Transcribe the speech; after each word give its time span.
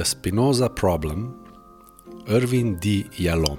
The 0.00 0.06
Spinoza 0.06 0.68
Problem, 0.68 1.34
Irvin 2.26 2.78
D. 2.80 3.04
Jalom. 3.18 3.58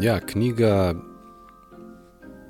Ja, 0.00 0.20
knjiga 0.20 0.94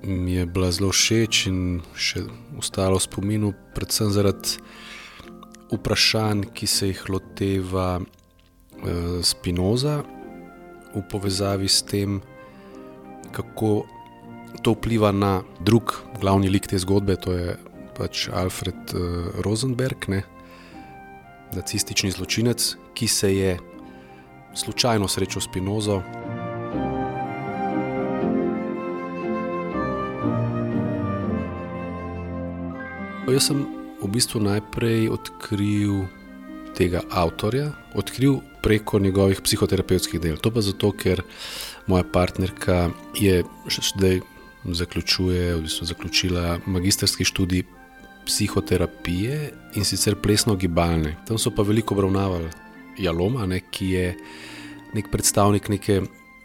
mi 0.02 0.34
je 0.34 0.47
bila 0.47 0.69
zelo 0.71 0.93
všeč 0.93 1.46
in 1.48 1.80
še 1.96 2.27
ostalo 2.61 3.01
v 3.01 3.07
spominu, 3.09 3.55
predvsem 3.73 4.12
zaradi 4.12 4.61
vprašanj, 5.73 6.51
ki 6.53 6.69
se 6.69 6.92
jih 6.92 7.05
loteva 7.09 7.89
eh, 8.05 9.20
Spinoza 9.25 10.03
v 10.92 11.09
povezavi 11.09 11.73
s 11.73 11.80
tem, 11.89 12.20
kako 13.33 13.95
to 14.62 14.77
vpliva 14.77 15.12
na 15.12 15.41
drug 15.60 15.95
glavni 16.20 16.48
lik 16.48 16.66
te 16.70 16.78
zgodbe, 16.78 17.16
to 17.16 17.33
je 17.33 17.56
pač 17.97 18.28
Alfred 18.28 18.95
eh, 18.95 19.30
Rosenberg, 19.45 20.09
ne, 20.12 20.23
nacistični 21.56 22.10
zločinec, 22.10 22.74
ki 22.97 23.09
se 23.09 23.33
je 23.34 23.56
slučajno 24.56 25.09
srečal 25.09 25.41
s 25.42 25.48
Spinozo. 25.48 26.00
Jaz 33.27 33.50
sem 33.50 33.66
v 34.00 34.09
bistvu 34.09 34.41
najprej 34.41 35.11
odkril 35.11 36.06
tega 36.78 37.03
avtorja, 37.11 37.72
odkril 37.98 38.38
preko 38.62 39.00
njegovih 39.03 39.41
psihoterapevtskih 39.42 40.20
del. 40.22 40.38
To 40.41 40.53
pa 40.55 40.62
zato, 40.62 40.92
ker 40.92 41.25
moja 41.91 42.05
partnerka 42.06 42.88
je 43.19 43.42
še 43.72 43.83
zdaj 43.91 44.22
zaključuje, 44.75 45.55
v 45.56 45.62
bistvu 45.62 45.86
zaključila 45.86 46.59
magistrski 46.67 47.25
študij 47.25 47.62
psihoterapije 48.27 49.53
in 49.75 49.84
sicer 49.84 50.17
plesno-gibalne. 50.22 51.17
Tam 51.27 51.39
so 51.39 51.50
pa 51.50 51.62
veliko 51.62 51.95
obravnavali 51.95 52.48
Jaloma, 52.98 53.47
ne, 53.47 53.61
ki 53.70 53.91
je 53.91 54.14
nek 54.94 55.11
predstavnik 55.12 55.69
neke, 55.69 56.00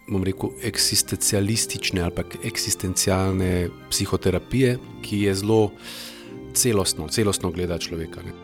bom 0.09 0.23
rekel, 0.23 0.51
eksistencialistične 0.67 2.01
ali 2.01 2.15
pa 2.15 2.23
eksistencialne 2.43 3.69
psihoterapije, 3.89 4.77
ki 5.01 5.21
je 5.25 5.35
zelo 5.35 5.71
celostno, 6.53 7.07
celostno 7.07 7.51
gleda 7.51 7.77
človeka. 7.77 8.21
Ne. 8.25 8.35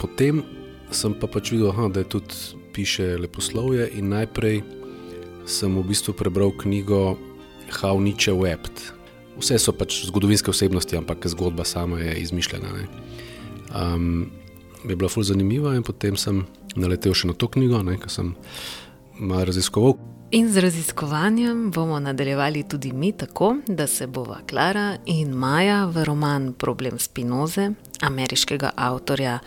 Potem 0.00 0.42
sem 0.90 1.14
pa 1.14 1.28
pač 1.30 1.52
videl, 1.52 1.70
aha, 1.70 1.88
da 1.92 2.02
je 2.02 2.10
tudi 2.16 2.34
piše 2.72 3.16
leposlovje 3.18 3.90
in 3.94 4.08
najprej 4.08 4.62
sem 5.46 5.74
v 5.74 5.84
bistvu 5.84 6.14
prebral 6.14 6.54
knjigo 6.56 7.18
How 7.70 8.00
Nietzsche 8.00 8.32
Wept. 8.32 8.99
Vse 9.38 9.58
so 9.58 9.72
pač 9.72 10.04
zgodovinske 10.08 10.50
osebnosti, 10.50 10.96
ampak 10.96 11.26
zgodba 11.26 11.64
sama 11.64 12.00
je 12.00 12.16
izmišljena. 12.20 12.68
Um, 13.74 14.30
je 14.88 14.96
bila 14.96 15.08
fully 15.08 15.24
zanimiva 15.24 15.74
in 15.76 15.82
potem 15.82 16.16
sem 16.16 16.44
naletel 16.76 17.14
še 17.14 17.30
na 17.30 17.34
to 17.34 17.48
knjigo, 17.48 17.82
ki 18.02 18.10
sem 18.10 18.34
malo 19.20 19.44
raziskoval. 19.50 19.98
In 20.30 20.46
z 20.52 20.62
raziskovanjem 20.62 21.70
bomo 21.74 21.98
nadaljevali 22.00 22.62
tudi 22.62 22.92
mi, 22.92 23.12
tako 23.12 23.56
da 23.66 23.86
se 23.86 24.06
bova 24.06 24.38
Klara 24.46 24.96
in 25.06 25.32
Maja 25.34 25.86
v 25.86 26.04
roman 26.04 26.52
Problem 26.52 26.98
Spinoze, 26.98 27.72
ameriškega 28.00 28.70
avtorja 28.76 29.40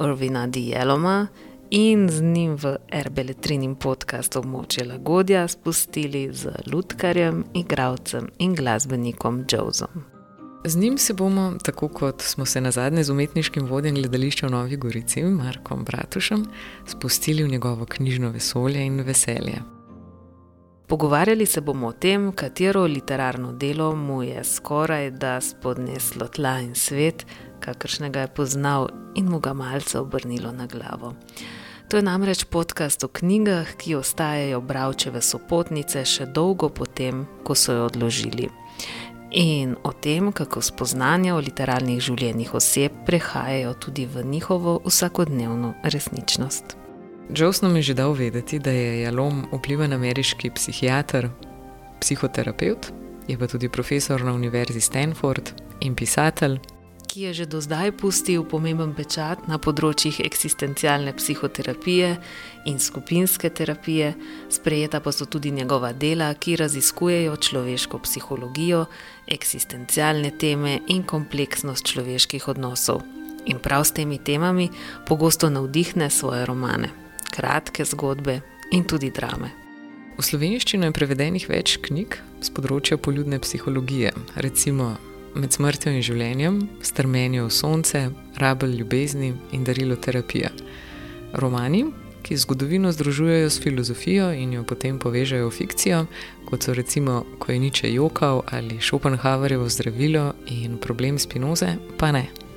Irvina 0.00 0.46
D. 0.46 0.60
Jeloma 0.60 1.26
in 1.70 2.08
z 2.08 2.22
njim 2.22 2.56
v 2.56 2.76
erbeletrinim 2.88 3.74
podkastu 3.74 4.38
Območje 4.40 4.86
Lagodja 4.88 5.48
spustili 5.48 6.28
z 6.32 6.52
lutkarjem, 6.72 7.44
igravcem 7.54 8.30
in 8.38 8.54
glasbenikom 8.54 9.44
Jozom. 9.52 10.04
Z 10.64 10.76
njim 10.76 10.98
se 10.98 11.14
bomo, 11.14 11.52
tako 11.64 11.88
kot 11.88 12.22
smo 12.22 12.46
se 12.46 12.60
na 12.60 12.70
zadnje 12.70 13.04
z 13.04 13.10
umetniškim 13.10 13.66
vodjem 13.66 13.94
gledališča 13.94 14.46
v 14.46 14.50
Novi 14.50 14.76
Gorici, 14.76 15.22
Markom 15.22 15.84
Bratušem, 15.84 16.46
spustili 16.86 17.44
v 17.44 17.48
njegovo 17.48 17.86
knjižno 17.86 18.30
vesolje 18.30 18.86
in 18.86 19.00
veselje. 19.00 19.77
Pogovarjali 20.88 21.46
se 21.46 21.60
bomo 21.60 21.86
o 21.86 21.92
tem, 21.92 22.32
katero 22.32 22.82
literarno 22.86 23.52
delo 23.52 23.96
mu 23.96 24.22
je 24.22 24.44
skoraj 24.44 25.10
da 25.10 25.40
spodneslo 25.40 26.28
tla 26.28 26.60
in 26.60 26.74
svet, 26.74 27.26
kakršnega 27.60 28.20
je 28.20 28.28
poznal 28.28 28.88
in 29.14 29.28
mu 29.28 29.40
ga 29.40 29.52
malce 29.52 29.98
obrnilo 29.98 30.52
na 30.52 30.66
glavo. 30.66 31.12
To 31.88 31.96
je 31.96 32.02
namreč 32.02 32.44
podcast 32.44 33.04
o 33.04 33.08
knjigah, 33.08 33.76
ki 33.76 33.94
ostajajo 33.94 34.60
bravčeve 34.60 35.20
sopotnice 35.20 36.04
še 36.04 36.26
dolgo 36.26 36.68
potem, 36.68 37.26
ko 37.44 37.54
so 37.54 37.76
jo 37.76 37.84
odložili. 37.84 38.48
In 39.30 39.76
o 39.84 39.92
tem, 39.92 40.32
kako 40.32 40.64
spoznanja 40.64 41.36
o 41.36 41.44
literarnih 41.44 42.00
življenjih 42.00 42.54
oseb 42.54 43.04
prehajajo 43.04 43.76
tudi 43.76 44.08
v 44.08 44.24
njihovo 44.24 44.80
vsakodnevno 44.88 45.74
resničnost. 45.84 46.87
Jones 47.30 47.60
nam 47.60 47.76
je 47.76 47.82
že 47.82 47.94
dal 47.94 48.12
vedeti, 48.12 48.58
da 48.58 48.70
je 48.70 49.02
Jalom 49.02 49.44
vpliven 49.52 49.92
ameriški 49.92 50.50
psihiater, 50.50 51.28
psihoterapeut, 52.00 52.88
je 53.28 53.38
pa 53.38 53.46
tudi 53.46 53.68
profesor 53.68 54.24
na 54.24 54.32
Univerzi 54.32 54.80
Stanford 54.80 55.52
in 55.80 55.94
pisatelj. 55.94 56.56
Ki 57.08 57.20
je 57.20 57.32
že 57.34 57.46
do 57.46 57.60
zdaj 57.60 57.92
pustil 58.00 58.44
pomemben 58.44 58.94
pečat 58.96 59.44
na 59.48 59.58
področjih 59.60 60.20
eksistencialne 60.24 61.12
psihoterapije 61.16 62.16
in 62.64 62.80
skupinske 62.80 63.50
terapije, 63.50 64.14
sprejeta 64.48 65.00
pa 65.00 65.12
so 65.12 65.24
tudi 65.24 65.50
njegova 65.52 65.92
dela, 65.92 66.32
ki 66.34 66.56
raziskujejo 66.56 67.36
človeško 67.36 68.00
psihologijo, 68.08 68.86
eksistencialne 69.28 70.30
teme 70.30 70.80
in 70.88 71.04
kompleksnost 71.04 71.84
človeških 71.84 72.48
odnosov. 72.48 73.04
In 73.44 73.60
prav 73.60 73.84
s 73.84 73.92
temi 73.92 74.16
temami 74.16 74.70
pogosto 75.04 75.52
navdihne 75.52 76.10
svoje 76.10 76.46
romane 76.48 77.07
kratke 77.30 77.84
zgodbe 77.84 78.40
in 78.72 78.84
tudi 78.84 79.10
drame. 79.10 79.50
V 80.18 80.24
slovenščino 80.26 80.88
je 80.88 80.94
prevedenih 80.96 81.44
več 81.46 81.76
knjig 81.84 82.16
z 82.42 82.50
področja 82.50 82.98
poljudne 82.98 83.38
psihologije, 83.38 84.14
recimo 84.36 84.96
Med 85.38 85.52
smrtjo 85.52 85.92
in 85.92 86.02
življenjem, 86.02 86.56
Strmenje 86.82 87.44
v 87.44 87.52
sonce, 87.52 88.00
Rabel 88.40 88.72
ljubezni 88.74 89.28
in 89.54 89.62
Darilo 89.62 89.94
terapija. 90.00 90.50
Romani, 91.38 91.84
ki 92.24 92.36
zgodovino 92.36 92.90
združujejo 92.92 93.50
s 93.50 93.62
filozofijo 93.62 94.32
in 94.32 94.56
jo 94.56 94.64
potem 94.66 94.98
povežejo 94.98 95.52
v 95.52 95.54
fikcijo, 95.60 96.02
kot 96.48 96.64
so 96.64 96.74
recimo 96.74 97.22
Ko 97.38 97.52
je 97.52 97.58
niče 97.58 97.92
jokal 97.92 98.42
ali 98.50 98.80
Schopenhauerjevo 98.80 99.68
zdravilo 99.68 100.32
in 100.46 100.78
problem 100.78 101.18
spinoze, 101.18 101.76
pa 101.98 102.12
ne. 102.12 102.47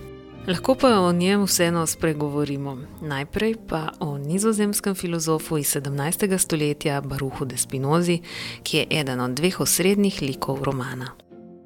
Lahko 0.47 0.75
pa 0.75 1.00
o 1.00 1.12
njem 1.12 1.44
vseeno 1.44 1.85
spregovorimo. 1.88 2.78
Najprej 3.02 3.56
pa 3.69 3.90
o 4.00 4.18
nizozemskem 4.18 4.96
filozofu 4.96 5.57
iz 5.57 5.75
17. 5.75 6.38
stoletja 6.38 7.02
Baruhu 7.02 7.46
de 7.46 7.57
Spinozi, 7.57 8.19
ki 8.63 8.78
je 8.78 8.88
eden 8.90 9.19
od 9.22 9.31
dveh 9.38 9.59
osrednjih 9.59 10.22
likov 10.22 10.63
romana. 10.63 11.12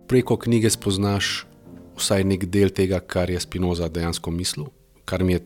Preko 0.07 0.37
knjige 0.37 0.69
spoznaš 0.69 1.45
vsaj 1.95 2.23
nek 2.23 2.43
del 2.45 2.69
tega, 2.69 2.99
kar 2.99 3.29
je 3.29 3.39
Spinoza 3.39 3.87
dejansko 3.87 4.31
mislil, 4.31 4.65
kar 5.05 5.23
mi 5.23 5.33
je 5.33 5.45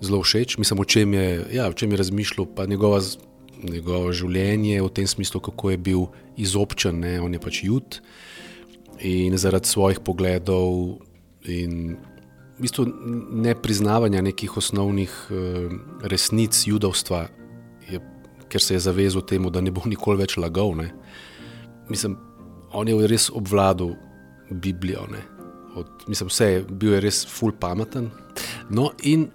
zelo 0.00 0.22
všeč. 0.22 0.58
Mislim, 0.58 0.80
o 0.80 0.84
čem 0.84 1.14
je, 1.14 1.44
ja, 1.52 1.68
o 1.68 1.72
čem 1.72 1.90
je 1.90 2.00
razmišljal, 2.02 2.48
pa 2.56 2.66
njegova, 2.66 2.98
njegovo 3.62 4.10
življenje 4.12 4.82
v 4.82 4.88
tem 4.88 5.06
smislu, 5.06 5.40
kako 5.40 5.70
je 5.70 5.78
bil 5.78 6.02
izobčen, 6.36 6.98
ne? 6.98 7.20
on 7.20 7.32
je 7.32 7.40
pač 7.40 7.62
jud 7.62 8.00
in 9.00 9.38
zaradi 9.38 9.68
svojih 9.68 10.00
pogledov 10.04 10.98
in 11.44 11.96
v 12.58 12.62
bistvu 12.62 12.84
nepriznavanja 13.30 14.22
nekih 14.22 14.56
osnovnih 14.56 15.12
uh, 15.30 15.72
resnic 16.02 16.66
judovstva, 16.66 17.26
je, 17.88 18.00
ker 18.48 18.60
se 18.60 18.74
je 18.74 18.80
zavezal 18.84 19.24
temu, 19.24 19.50
da 19.50 19.60
ne 19.60 19.72
bo 19.72 19.86
nikoli 19.88 20.20
več 20.20 20.36
lagal. 20.36 20.74
Ne. 20.76 20.90
Mislim, 21.88 22.18
on 22.72 22.88
je 22.88 23.08
res 23.08 23.30
obvladal 23.32 23.94
Biblijo. 24.50 25.06
Od, 25.74 26.04
mislim, 26.08 26.28
vse 26.28 26.50
je 26.52 26.62
bil 26.68 26.98
je 26.98 27.00
res 27.00 27.24
full 27.26 27.56
pameten. 27.56 28.10
No, 28.70 28.90
in 29.02 29.30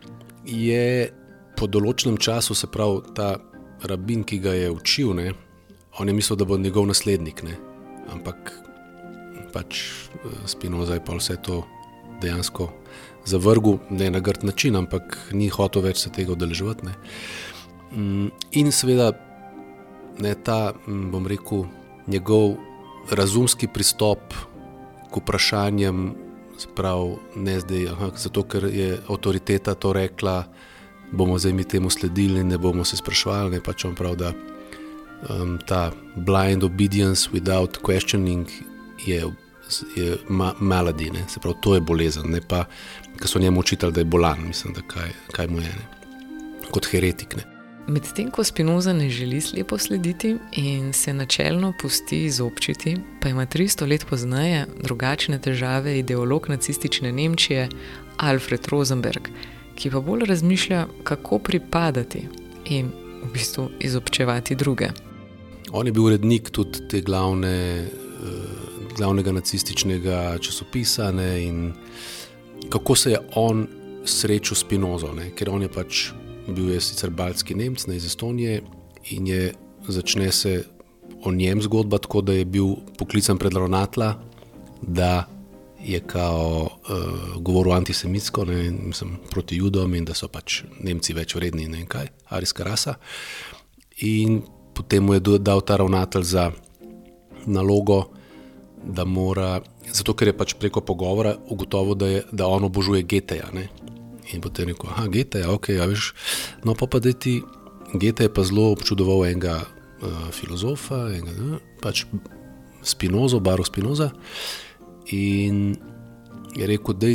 je 0.46 1.10
po 1.58 1.68
določenem 1.72 2.20
času, 2.22 2.54
se 2.56 2.68
pravi, 2.68 3.02
ta 3.16 3.36
rabin, 3.90 4.24
ki 4.24 4.40
ga 4.44 4.54
je 4.54 4.70
učil, 4.72 5.14
ne, 5.18 5.32
on 6.00 6.08
je 6.08 6.14
mislil, 6.14 6.38
da 6.38 6.46
bo 6.46 6.58
njegov 6.60 6.88
naslednik. 6.88 7.42
Ne. 7.48 7.58
Ampak 8.12 8.52
pač 9.56 9.80
eh, 9.80 10.44
Spinoza 10.46 11.00
je 11.00 11.04
pa 11.06 11.16
vse 11.16 11.40
to 11.42 11.64
dejansko 12.22 12.70
zavrgel, 13.26 13.80
ne 13.90 14.10
na 14.12 14.20
grd 14.20 14.44
način, 14.44 14.76
ampak 14.76 15.18
ni 15.32 15.50
hotel 15.50 15.82
več 15.82 16.04
se 16.04 16.12
tega 16.14 16.36
udeleževati. 16.36 16.94
Mm, 17.96 18.28
in 18.52 18.72
seveda 18.72 19.12
ne 20.20 20.36
ta, 20.36 20.74
mm, 20.88 21.12
bom 21.12 21.28
rekel, 21.28 21.66
njegov 22.08 22.56
razumski 23.12 23.68
pristop 23.68 24.34
k 25.12 25.18
vprašanjem, 25.18 26.14
sprav, 26.58 27.18
ne 27.36 27.60
zdaj, 27.60 27.88
aha, 27.92 28.10
zato 28.18 28.44
ker 28.44 28.70
je 28.72 28.98
avtoriteta 29.10 29.76
to 29.76 29.94
rekla, 29.94 30.46
bomo 31.12 31.38
zdaj 31.40 31.54
mi 31.54 31.64
temu 31.64 31.90
sledili 31.90 32.40
in 32.40 32.48
ne 32.48 32.58
bomo 32.58 32.86
se 32.86 32.98
sprašvali, 32.98 33.52
ne 33.52 33.64
pač 33.64 33.86
on 33.86 33.96
prav, 33.96 34.16
da 34.16 34.32
um, 35.30 35.58
ta 35.68 35.92
blind 36.16 36.64
obedience 36.64 37.30
without 37.34 37.78
questioning 37.84 38.48
je, 39.06 39.26
je 39.96 40.18
ma, 40.30 40.54
maladi, 40.60 41.10
ne? 41.12 41.26
se 41.30 41.40
pravi, 41.40 41.58
to 41.62 41.76
je 41.76 41.82
bolezen, 41.82 42.30
ne 42.32 42.42
pa, 42.42 42.66
ker 43.18 43.28
so 43.28 43.40
njemu 43.40 43.60
učitali, 43.60 43.94
da 43.94 44.02
je 44.02 44.06
bolan, 44.06 44.48
mislim, 44.48 44.74
da 44.74 44.82
kaj, 44.82 45.12
kaj 45.32 45.48
mu 45.48 45.62
je, 45.62 45.70
ne? 45.70 45.86
kot 46.72 46.88
heretik. 46.92 47.36
Ne? 47.36 47.44
Medtem 47.88 48.32
ko 48.32 48.44
Spinoza 48.44 48.94
ne 48.94 49.10
želi 49.10 49.42
slepo 49.42 49.78
slediti 49.78 50.36
in 50.52 50.94
se 50.94 51.14
načelno 51.14 51.74
pusti 51.82 52.24
izobčiti, 52.26 52.98
pa 53.22 53.30
ima 53.30 53.46
300 53.46 53.88
let 53.88 54.06
pozneje 54.10 54.66
drugačne 54.84 55.40
težave 55.42 56.00
ideolog 56.00 56.50
nacistične 56.50 57.12
Nemčije 57.12 57.70
Alfred 58.18 58.68
Rosenberg, 58.68 59.30
ki 59.76 59.92
pa 59.92 60.00
bolj 60.00 60.26
razmišlja, 60.26 60.88
kako 61.04 61.40
pripadati 61.40 62.28
in 62.66 62.90
v 63.24 63.32
bistvu 63.34 63.70
izobčevati 63.80 64.56
druge. 64.56 64.90
On 65.72 65.86
je 65.86 65.94
bil 65.94 66.04
urednik 66.04 66.50
tudi 66.50 66.88
te 66.90 67.02
glavne, 67.02 67.86
glavnega 68.96 69.32
nacističnega 69.36 70.38
časopisa 70.42 71.12
ne, 71.12 71.32
in 71.44 71.74
kako 72.70 72.96
se 72.96 73.12
je 73.12 73.20
on 73.36 73.68
srečal 74.06 74.56
s 74.56 74.64
Spinozo, 74.66 75.14
ne, 75.14 75.32
ker 75.36 75.50
on 75.50 75.66
je 75.66 75.70
pač 75.72 76.06
bil 76.48 76.70
je 76.74 76.82
sicer 76.82 77.10
baltski 77.10 77.56
Nemc 77.56 77.88
ne, 77.88 77.98
iz 77.98 78.06
Estonije 78.06 78.62
in 79.12 79.28
je 79.28 79.54
začne 79.88 80.32
se 80.32 80.64
o 81.24 81.32
njem 81.32 81.62
zgodba 81.62 81.98
tako, 81.98 82.22
da 82.22 82.34
je 82.34 82.46
bil 82.46 82.76
poklican 82.98 83.38
pred 83.38 83.54
Ronatla, 83.54 84.14
da 84.82 85.26
je 85.84 86.00
kao 86.00 86.70
uh, 86.70 87.42
govoril 87.42 87.74
antisemitsko, 87.74 88.46
ne, 88.46 88.72
mislim, 88.72 89.18
proti 89.32 89.58
judom 89.58 89.96
in 89.96 90.06
da 90.06 90.14
so 90.14 90.28
pač 90.28 90.64
Nemci 90.82 91.14
več 91.14 91.36
vredni, 91.36 91.68
ne 91.70 91.78
vem 91.78 91.88
kaj, 91.90 92.10
arijska 92.34 92.66
rasa. 92.66 92.96
In 94.06 94.42
potem 94.74 95.06
mu 95.06 95.14
je 95.14 95.40
dal 95.40 95.62
ta 95.62 95.78
ravnatelj 95.78 96.24
za 96.24 96.52
nalogo, 97.46 98.04
da 98.86 99.06
mora, 99.06 99.60
zato 99.92 100.14
ker 100.14 100.30
je 100.30 100.38
pač 100.38 100.56
preko 100.60 100.82
pogovora 100.86 101.36
ugotovil, 101.50 101.96
da, 101.96 102.08
je, 102.08 102.24
da 102.32 102.48
on 102.48 102.68
obožuje 102.70 103.04
Geteja. 103.04 103.50
Ne? 103.54 103.68
In 104.34 104.42
potem 104.42 104.70
je 104.70 104.74
rekel, 104.74 104.90
ah, 104.94 105.08
Geteja, 105.12 105.52
ok, 105.52 105.70
ja, 105.76 105.86
veš. 105.90 106.14
No, 106.66 106.78
pa 106.78 106.88
pa 106.88 107.02
da 107.04 107.14
ti 107.14 107.42
Gete 107.94 108.24
je 108.24 108.34
pa 108.34 108.44
zelo 108.44 108.72
občudoval 108.74 109.26
enega 109.30 109.62
uh, 109.62 110.30
filozofa, 110.34 111.08
enega, 111.14 111.32
ne, 111.38 111.60
pač 111.82 112.06
Spinoza, 112.84 113.40
Baro 113.40 113.64
Spinoza. 113.64 114.12
In 115.14 115.78
je 116.58 116.68
rekel, 116.68 116.98
da 116.98 117.12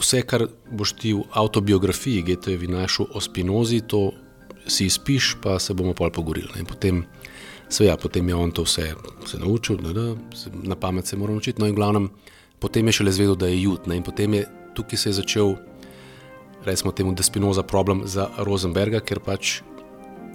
vse, 0.00 0.22
kar 0.28 0.46
boš 0.70 0.94
ti 1.00 1.14
v 1.16 1.24
autobiografiji 1.32 2.22
Getejevi 2.22 2.68
našel 2.68 3.08
o 3.14 3.20
Spinozi, 3.20 3.80
to 3.80 4.10
si 4.68 4.86
izpiš, 4.86 5.36
pa 5.42 5.58
se 5.58 5.74
bomo 5.74 5.96
pol 5.96 6.12
pogorili. 6.12 6.60
In 6.60 6.68
potem, 6.68 7.04
ja, 7.78 7.96
potem 7.96 8.28
je 8.28 8.34
on 8.34 8.50
to 8.50 8.62
vse 8.66 8.94
se 9.26 9.38
naučil, 9.38 9.76
da, 9.76 9.92
da, 9.92 10.14
na 10.62 10.76
pamet 10.76 11.06
se 11.06 11.16
mora 11.16 11.32
naučiti. 11.32 11.60
No, 11.60 11.66
in 11.66 11.74
glavnem, 11.74 12.10
potem 12.58 12.86
je 12.86 12.92
šele 12.92 13.12
zvedel, 13.12 13.34
da 13.34 13.46
je 13.46 13.62
jut. 13.62 13.86
Ne? 13.86 13.96
In 13.96 14.02
potem 14.02 14.34
je 14.34 14.46
tukaj 14.74 14.98
se 14.98 15.08
je 15.08 15.12
začel, 15.12 15.54
recimo, 16.64 16.92
temu, 16.92 17.14
da 17.14 17.22
Spinoza 17.22 17.62
problem 17.62 18.02
za 18.04 18.28
Rosenberga, 18.38 19.00
ker 19.00 19.20
pač 19.20 19.60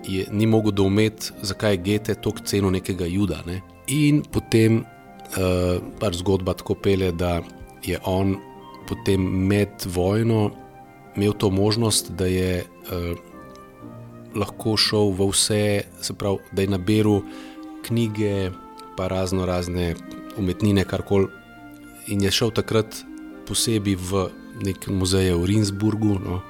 je 0.07 0.25
ni 0.31 0.45
mogel 0.45 0.71
doumeti, 0.71 1.33
zakaj 1.41 1.73
je 1.73 1.77
Gete 1.77 2.15
toliko 2.15 2.45
ceno 2.45 2.69
nekega 2.71 3.05
juda. 3.05 3.41
Ne? 3.45 3.61
In 3.87 4.23
potem 4.23 4.81
uh, 4.81 5.81
pač 5.99 6.21
zgodba 6.21 6.53
tako 6.53 6.75
pele, 6.75 7.11
da 7.11 7.41
je 7.85 7.99
on 8.05 8.37
potem 8.87 9.21
med 9.21 9.85
vojno 9.85 10.51
imel 11.15 11.33
to 11.33 11.49
možnost, 11.49 12.11
da 12.11 12.25
je 12.25 12.63
uh, 12.63 13.34
lahko 14.35 14.77
šel 14.77 15.11
v 15.11 15.29
vse, 15.31 15.81
se 16.01 16.13
pravi, 16.13 16.37
da 16.51 16.61
je 16.61 16.67
nabiral 16.67 17.21
knjige, 17.85 18.51
pa 18.97 19.07
razno 19.07 19.45
razne 19.45 19.95
umetnine, 20.37 20.83
karkoli. 20.83 21.27
In 22.07 22.21
je 22.21 22.31
šel 22.31 22.51
takrat 22.51 22.95
posebej 23.47 23.95
v 23.95 24.27
nek 24.63 24.87
muzej 24.87 25.33
v 25.33 25.45
Rinsburgu. 25.45 26.19
No, 26.19 26.41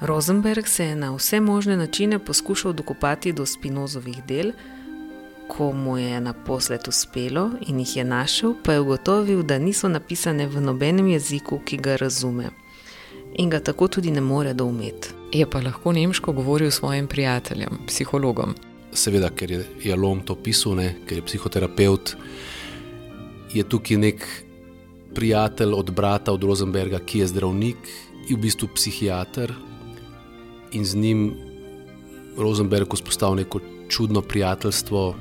Rosenberg 0.00 0.66
se 0.66 0.84
je 0.84 0.96
na 0.96 1.14
vse 1.16 1.40
možne 1.40 1.76
načine 1.76 2.18
poskušal 2.18 2.72
dokopati 2.72 3.32
do 3.32 3.46
Spinozovih 3.46 4.24
del. 4.24 4.52
Ko 5.48 5.72
mu 5.72 5.98
je 5.98 6.20
naposled 6.20 6.88
uspelo 6.88 7.50
in 7.68 7.78
jih 7.78 7.96
je 7.96 8.04
našel, 8.04 8.54
pa 8.64 8.72
je 8.72 8.80
ugotovil, 8.80 9.42
da 9.42 9.58
niso 9.58 9.88
napisane 9.88 10.46
v 10.46 10.60
nobenem 10.60 11.06
jeziku, 11.06 11.60
ki 11.64 11.76
ga 11.76 11.96
razume. 11.96 12.50
In 13.34 13.50
ga 13.50 13.60
tako 13.60 13.88
tudi 13.88 14.10
ne 14.10 14.20
more 14.20 14.54
doumeti 14.54 15.23
je 15.34 15.46
pa 15.50 15.60
lahko 15.60 15.92
nemško 15.92 16.32
govoril 16.32 16.70
svojim 16.70 17.06
prijateljem, 17.06 17.78
psihologom. 17.86 18.54
Seveda, 18.92 19.30
ker 19.34 19.50
je 19.50 19.64
Jalom 19.84 20.22
to 20.22 20.36
pisal, 20.38 20.76
ne, 20.78 20.94
ker 21.08 21.18
je 21.18 21.26
psihoterapeut, 21.26 22.14
je 23.54 23.64
tukaj 23.68 23.98
nek 23.98 24.26
prijatelj 25.14 25.74
od 25.74 25.90
brata 25.90 26.32
od 26.32 26.42
Rosenberga, 26.42 26.98
ki 26.98 27.24
je 27.24 27.30
zdravnik 27.34 27.90
in 28.28 28.36
v 28.36 28.42
bistvu 28.46 28.68
psihiater, 28.74 29.52
in 30.74 30.84
z 30.84 30.94
njim 30.96 31.34
Rosenberg 32.38 32.94
vzpostavil 32.94 33.42
neko 33.42 33.60
čudno 33.88 34.22
prijateljstvo. 34.22 35.14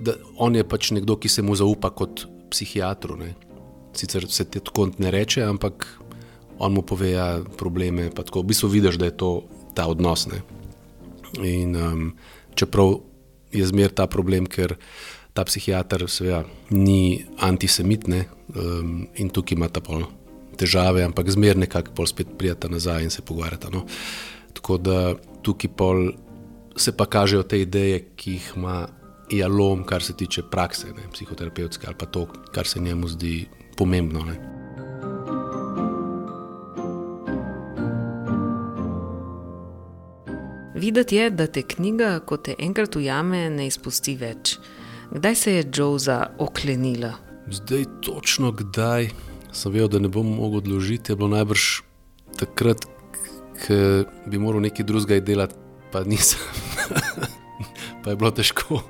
Da 0.00 0.14
on 0.36 0.54
je 0.56 0.64
pač 0.68 0.90
nekdo, 0.90 1.16
ki 1.16 1.28
se 1.28 1.42
mu 1.42 1.56
zaupa 1.56 1.90
kot 1.90 2.26
psihiatru. 2.50 3.16
Ne. 3.16 3.34
Sicer 3.94 4.26
se 4.28 4.44
ti 4.44 4.60
tako 4.60 4.90
ne 4.98 5.10
reče, 5.10 5.42
ampak 5.42 5.86
on 6.58 6.72
mu 6.72 6.82
pove 6.82 7.10
ja, 7.10 7.40
probleme. 7.58 8.10
Tako, 8.10 8.42
v 8.42 8.52
bistvu 8.52 8.68
vidiš, 8.68 8.98
da 9.00 9.10
je 9.10 9.16
to 9.16 9.30
ta 9.74 9.86
odnos. 9.86 10.28
In, 11.42 11.76
um, 11.76 12.12
čeprav 12.54 13.00
je 13.52 13.66
zmer 13.66 13.94
ta 13.94 14.06
problem, 14.06 14.46
ker 14.46 14.76
ta 15.34 15.44
psihiater 15.44 16.06
seveda, 16.10 16.44
ni 16.70 17.24
antisemitne 17.42 18.24
um, 18.54 19.06
in 19.18 19.30
tukaj 19.30 19.58
ima 19.58 19.68
ta 19.68 19.82
pol 19.82 20.06
težave, 20.54 21.02
ampak 21.02 21.30
zmer 21.34 21.58
nekako 21.58 22.06
spet 22.06 22.36
prijeta 22.38 22.70
nazaj 22.70 23.02
in 23.02 23.10
se 23.10 23.22
pogovarjata. 23.22 23.70
No. 23.74 23.82
Tako 24.54 24.78
da 24.78 24.98
tukaj 25.42 25.70
pol 25.76 26.12
se 26.76 26.94
pa 26.96 27.06
kažejo 27.06 27.42
te 27.42 27.60
ideje, 27.60 28.04
ki 28.16 28.38
jih 28.38 28.52
ima 28.56 28.86
Jalom, 29.30 29.84
kar 29.88 30.02
se 30.02 30.12
tiče 30.16 30.42
prakse, 30.50 30.92
ne, 30.92 31.08
psihoterapevtske 31.12 31.86
ali 31.86 31.96
pa 31.98 32.06
to, 32.06 32.26
kar 32.52 32.66
se 32.66 32.80
njemu 32.80 33.08
zdi 33.08 33.46
pomembno. 33.76 34.24
Ne. 34.24 34.53
Videti 40.74 41.16
je, 41.16 41.30
da 41.30 41.46
te 41.46 41.62
knjiga, 41.62 42.18
ko 42.26 42.36
te 42.36 42.56
enkrat 42.58 42.96
ujame, 42.98 43.46
ne 43.50 43.68
izpusti 43.70 44.16
več. 44.18 44.56
Kdaj 45.14 45.36
se 45.38 45.52
je 45.52 45.66
Joza 45.76 46.16
oklenila? 46.42 47.12
Zdaj, 47.46 47.84
točno 48.02 48.50
kdaj 48.52 49.12
sem 49.54 49.72
vedel, 49.72 49.92
da 49.92 50.00
ne 50.02 50.10
bom 50.10 50.26
mogel 50.26 50.64
odložiti, 50.64 51.12
je 51.12 51.16
bilo 51.20 51.28
najbrž 51.30 51.68
takrat, 52.40 52.88
ko 53.62 53.78
bi 54.26 54.42
moral 54.42 54.66
nekaj 54.66 54.88
drugega 54.88 55.22
delati, 55.22 55.54
pa 55.94 56.02
nisem. 56.02 56.42
pa 58.02 58.10
je 58.10 58.18
bilo 58.18 58.34
težko. 58.34 58.82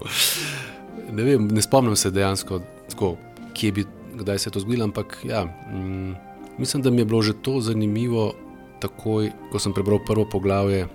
Ne, 1.12 1.20
vem, 1.20 1.52
ne 1.52 1.62
spomnim 1.62 2.00
se 2.00 2.10
dejansko, 2.10 2.62
tako, 2.94 3.18
bi, 3.60 3.84
kdaj 4.24 4.38
se 4.38 4.48
je 4.48 4.56
to 4.56 4.64
zgodilo, 4.64 4.88
ampak 4.88 5.18
ja, 5.28 5.44
mm, 5.44 6.16
mislim, 6.58 6.82
da 6.82 6.90
mi 6.90 7.04
je 7.04 7.12
bilo 7.12 7.22
že 7.22 7.36
to 7.44 7.60
zanimivo, 7.60 8.32
takoj, 8.80 9.34
ko 9.52 9.60
sem 9.60 9.76
prebral 9.76 10.00
prvo 10.00 10.24
poglavje 10.24 10.88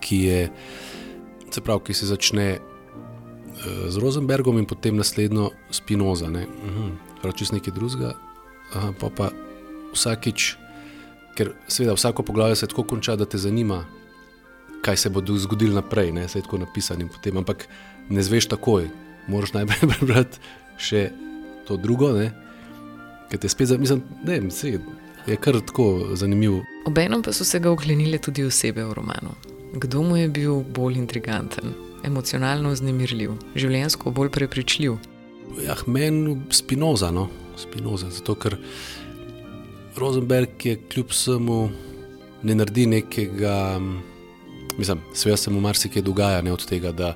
ki, 0.00 0.22
je, 0.24 0.40
se 1.50 1.60
pravi, 1.60 1.84
ki 1.86 1.94
se 1.94 2.08
začne 2.10 2.48
uh, 2.58 3.86
z 3.88 3.96
Rosenbergom 4.02 4.58
in 4.58 4.66
potem 4.66 4.96
naslednjo 4.96 5.50
Spinoza. 5.70 6.30
Ne? 6.30 6.46
Uh 6.46 6.74
-huh. 7.22 7.32
Če 7.36 7.44
si 7.44 7.54
nekaj 7.54 7.74
drugega, 7.74 8.14
pa 8.98 9.10
pa 9.10 9.30
vsakič, 9.92 10.56
ker 11.36 11.52
seveda 11.68 11.94
vsako 11.94 12.22
poglavje 12.22 12.56
se 12.56 12.66
tako 12.66 12.82
konča, 12.82 13.16
da 13.16 13.24
te 13.24 13.38
zanima, 13.38 13.84
kaj 14.82 14.96
se 14.96 15.10
bo 15.10 15.20
zgodilo 15.36 15.74
naprej, 15.74 16.12
ne? 16.12 16.28
se 16.28 16.38
je 16.38 16.42
tako 16.42 16.58
napisano. 16.58 17.08
Ampak 17.36 17.68
ne 18.08 18.22
zveš 18.22 18.46
takoj, 18.46 18.88
moraš 19.28 19.52
najprej 19.52 19.80
prebrati 19.92 20.38
še 20.78 21.10
to 21.68 21.76
drugo. 21.76 22.12
Ne? 22.12 22.32
Ker 23.30 23.38
te 23.38 23.48
spet 23.48 23.68
zamislim, 23.68 24.02
da 24.24 24.32
je 25.26 25.36
kar 25.36 25.60
tako 25.60 26.16
zanimivo. 26.16 26.64
Obenem 26.86 27.22
pa 27.22 27.32
so 27.32 27.44
se 27.44 27.60
ga 27.60 27.70
oklenile 27.70 28.18
tudi 28.18 28.44
osebe 28.44 28.84
v 28.84 28.94
romanu. 28.96 29.36
Kdo 29.72 30.02
mu 30.02 30.16
je 30.16 30.28
bil 30.28 30.64
bolj 30.74 30.98
intriganten, 30.98 31.74
emocionalno 32.04 32.72
vznemirljiv, 32.74 33.36
življensko 33.54 34.10
bolj 34.10 34.32
prepričljiv? 34.34 34.96
Ja, 35.62 35.76
meni 35.86 36.40
Spinoza, 36.50 37.12
no? 37.14 37.28
Spinoza, 37.58 38.10
zato 38.10 38.34
ker 38.34 38.56
Rosenberg 39.98 40.66
je 40.66 40.74
kljub 40.90 41.14
vsemu 41.14 41.58
ne 42.42 42.56
naredi 42.56 42.86
nekega, 42.86 43.78
mislim, 44.78 45.04
sve 45.14 45.36
se 45.36 45.50
mu 45.50 45.60
marsikaj 45.60 46.02
dogaja, 46.02 46.42
ne 46.42 46.52
od 46.52 46.66
tega, 46.66 46.90
da 46.92 47.14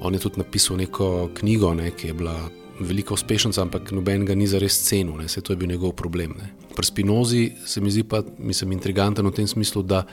on 0.00 0.14
je 0.14 0.20
tudi 0.20 0.38
napisal 0.38 0.78
neko 0.78 1.30
knjigo, 1.34 1.72
ne, 1.74 1.90
ki 1.90 2.12
je 2.12 2.14
bila 2.14 2.36
velika 2.80 3.14
uspešnica, 3.14 3.62
ampak 3.62 3.90
noben 3.90 4.24
ga 4.28 4.34
ni 4.34 4.46
za 4.46 4.62
res 4.62 4.78
cenil, 4.86 5.18
vse 5.24 5.42
to 5.42 5.52
je 5.52 5.58
bil 5.58 5.68
njegov 5.68 5.96
problem. 5.98 6.38
Ne. 6.38 6.52
Pri 6.76 6.86
Spinozi 6.86 7.50
se 7.66 7.80
mi 7.80 7.90
zdi 7.90 8.06
pa, 8.06 8.22
mislim, 8.38 8.78
intriganten 8.78 9.26
v 9.26 9.34
tem 9.34 9.50
smislu, 9.50 9.82
da 9.82 10.04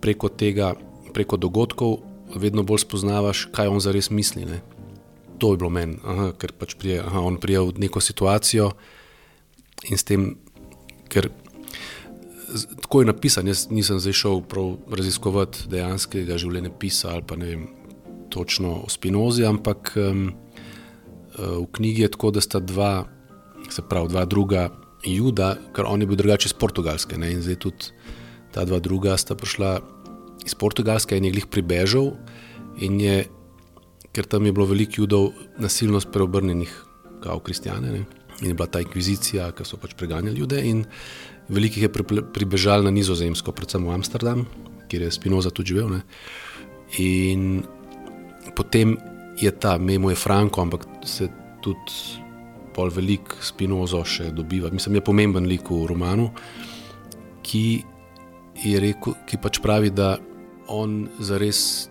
preko 0.00 0.28
tega 0.28 0.72
preko 1.14 1.38
dogodkov 1.40 1.98
vedno 2.34 2.62
bolj 2.66 2.84
spoznavaš, 2.84 3.46
kaj 3.54 3.70
on 3.70 3.80
zares 3.80 4.10
misli. 4.10 4.44
Ne. 4.44 4.62
to 5.38 5.52
je 5.52 5.58
bilo 5.58 5.70
meni, 5.70 5.98
aha, 6.06 6.32
ker 6.38 6.54
pač 6.58 6.76
prije, 6.78 7.00
aha, 7.02 7.20
on 7.20 7.36
prije 7.42 7.60
v 7.60 7.86
neko 7.86 8.00
situacijo 8.00 8.70
in 9.90 9.98
s 9.98 10.06
tem, 10.06 10.36
ker 11.10 11.28
tako 12.80 13.02
je 13.02 13.10
napisan, 13.10 13.48
jaz 13.50 13.66
nisem 13.70 13.98
zdaj 13.98 14.14
šel 14.14 14.44
prav 14.48 14.76
raziskovati 14.94 15.66
dejanskega 15.72 16.38
življenja 16.38 16.70
pisa 16.78 17.10
ali 17.16 17.26
pa 17.26 17.36
ne 17.36 17.50
vem 17.50 17.66
točno 18.30 18.84
o 18.86 18.90
Spinozi, 18.90 19.44
ampak 19.46 19.92
um, 19.98 20.30
v 21.38 21.66
knjigi 21.74 22.06
je 22.06 22.12
tako, 22.14 22.30
da 22.34 22.42
sta 22.42 22.60
dva, 22.62 23.04
se 23.70 23.82
pravi, 23.82 24.10
dva 24.14 24.24
druga 24.24 24.68
juda, 25.04 25.54
ker 25.74 25.86
on 25.86 26.02
je 26.02 26.08
bil 26.08 26.18
drugače 26.18 26.50
iz 26.50 26.56
Portugalske 26.56 27.18
ne, 27.18 27.32
in 27.34 27.42
zdaj 27.42 27.58
tudi 27.66 27.92
ta 28.54 28.64
dva 28.64 28.78
druga 28.78 29.16
sta 29.18 29.34
prišla 29.34 29.80
iz 30.44 30.54
Portugalske 30.54 31.16
in 31.16 31.24
je 31.24 31.32
jih 31.34 31.46
pribežal 31.50 32.12
in 32.82 33.00
je 33.00 33.24
ker 34.14 34.26
tam 34.30 34.46
je 34.46 34.54
bilo 34.54 34.66
veliko 34.70 35.02
judov 35.02 35.32
nasilno 35.58 35.98
preobrnjenih 36.12 36.70
kot 37.22 37.42
kristijane. 37.44 37.90
Ne? 37.90 38.04
In 38.42 38.52
je 38.52 38.54
bila 38.54 38.66
ta 38.70 38.80
inkvizicija, 38.82 39.50
ki 39.56 39.66
so 39.66 39.78
pač 39.80 39.94
preganjali 39.98 40.38
ljudi, 40.38 40.60
in 40.70 40.84
veliko 41.48 41.80
jih 41.80 41.88
je 41.88 42.22
pribežalo 42.34 42.86
na 42.86 42.92
Nizozemsko, 42.94 43.52
predvsem 43.52 43.86
v 43.86 43.94
Amsterdam, 43.94 44.44
kjer 44.90 45.06
je 45.06 45.14
Spinoza 45.14 45.50
tudi 45.50 45.74
živel. 45.74 45.96
Ne? 45.96 46.02
In 47.02 47.64
potem 48.54 48.96
je 49.40 49.50
ta, 49.50 49.78
memo 49.78 50.12
je 50.12 50.18
Franko, 50.18 50.62
ampak 50.62 50.86
se 51.06 51.28
tudi 51.62 52.22
pol 52.74 52.90
velik 52.94 53.34
Spinoza 53.42 54.02
še 54.06 54.30
dobiva. 54.34 54.70
Mislim, 54.70 54.98
je 54.98 55.06
pomemben 55.06 55.48
lik 55.50 55.70
v 55.70 55.86
romanu, 55.90 56.28
ki 57.42 57.82
je 58.62 58.78
rekel, 58.82 59.18
ki 59.26 59.40
pač 59.42 59.58
pravi, 59.62 59.90
da 59.90 60.14
on 60.68 61.08
zares 61.20 61.88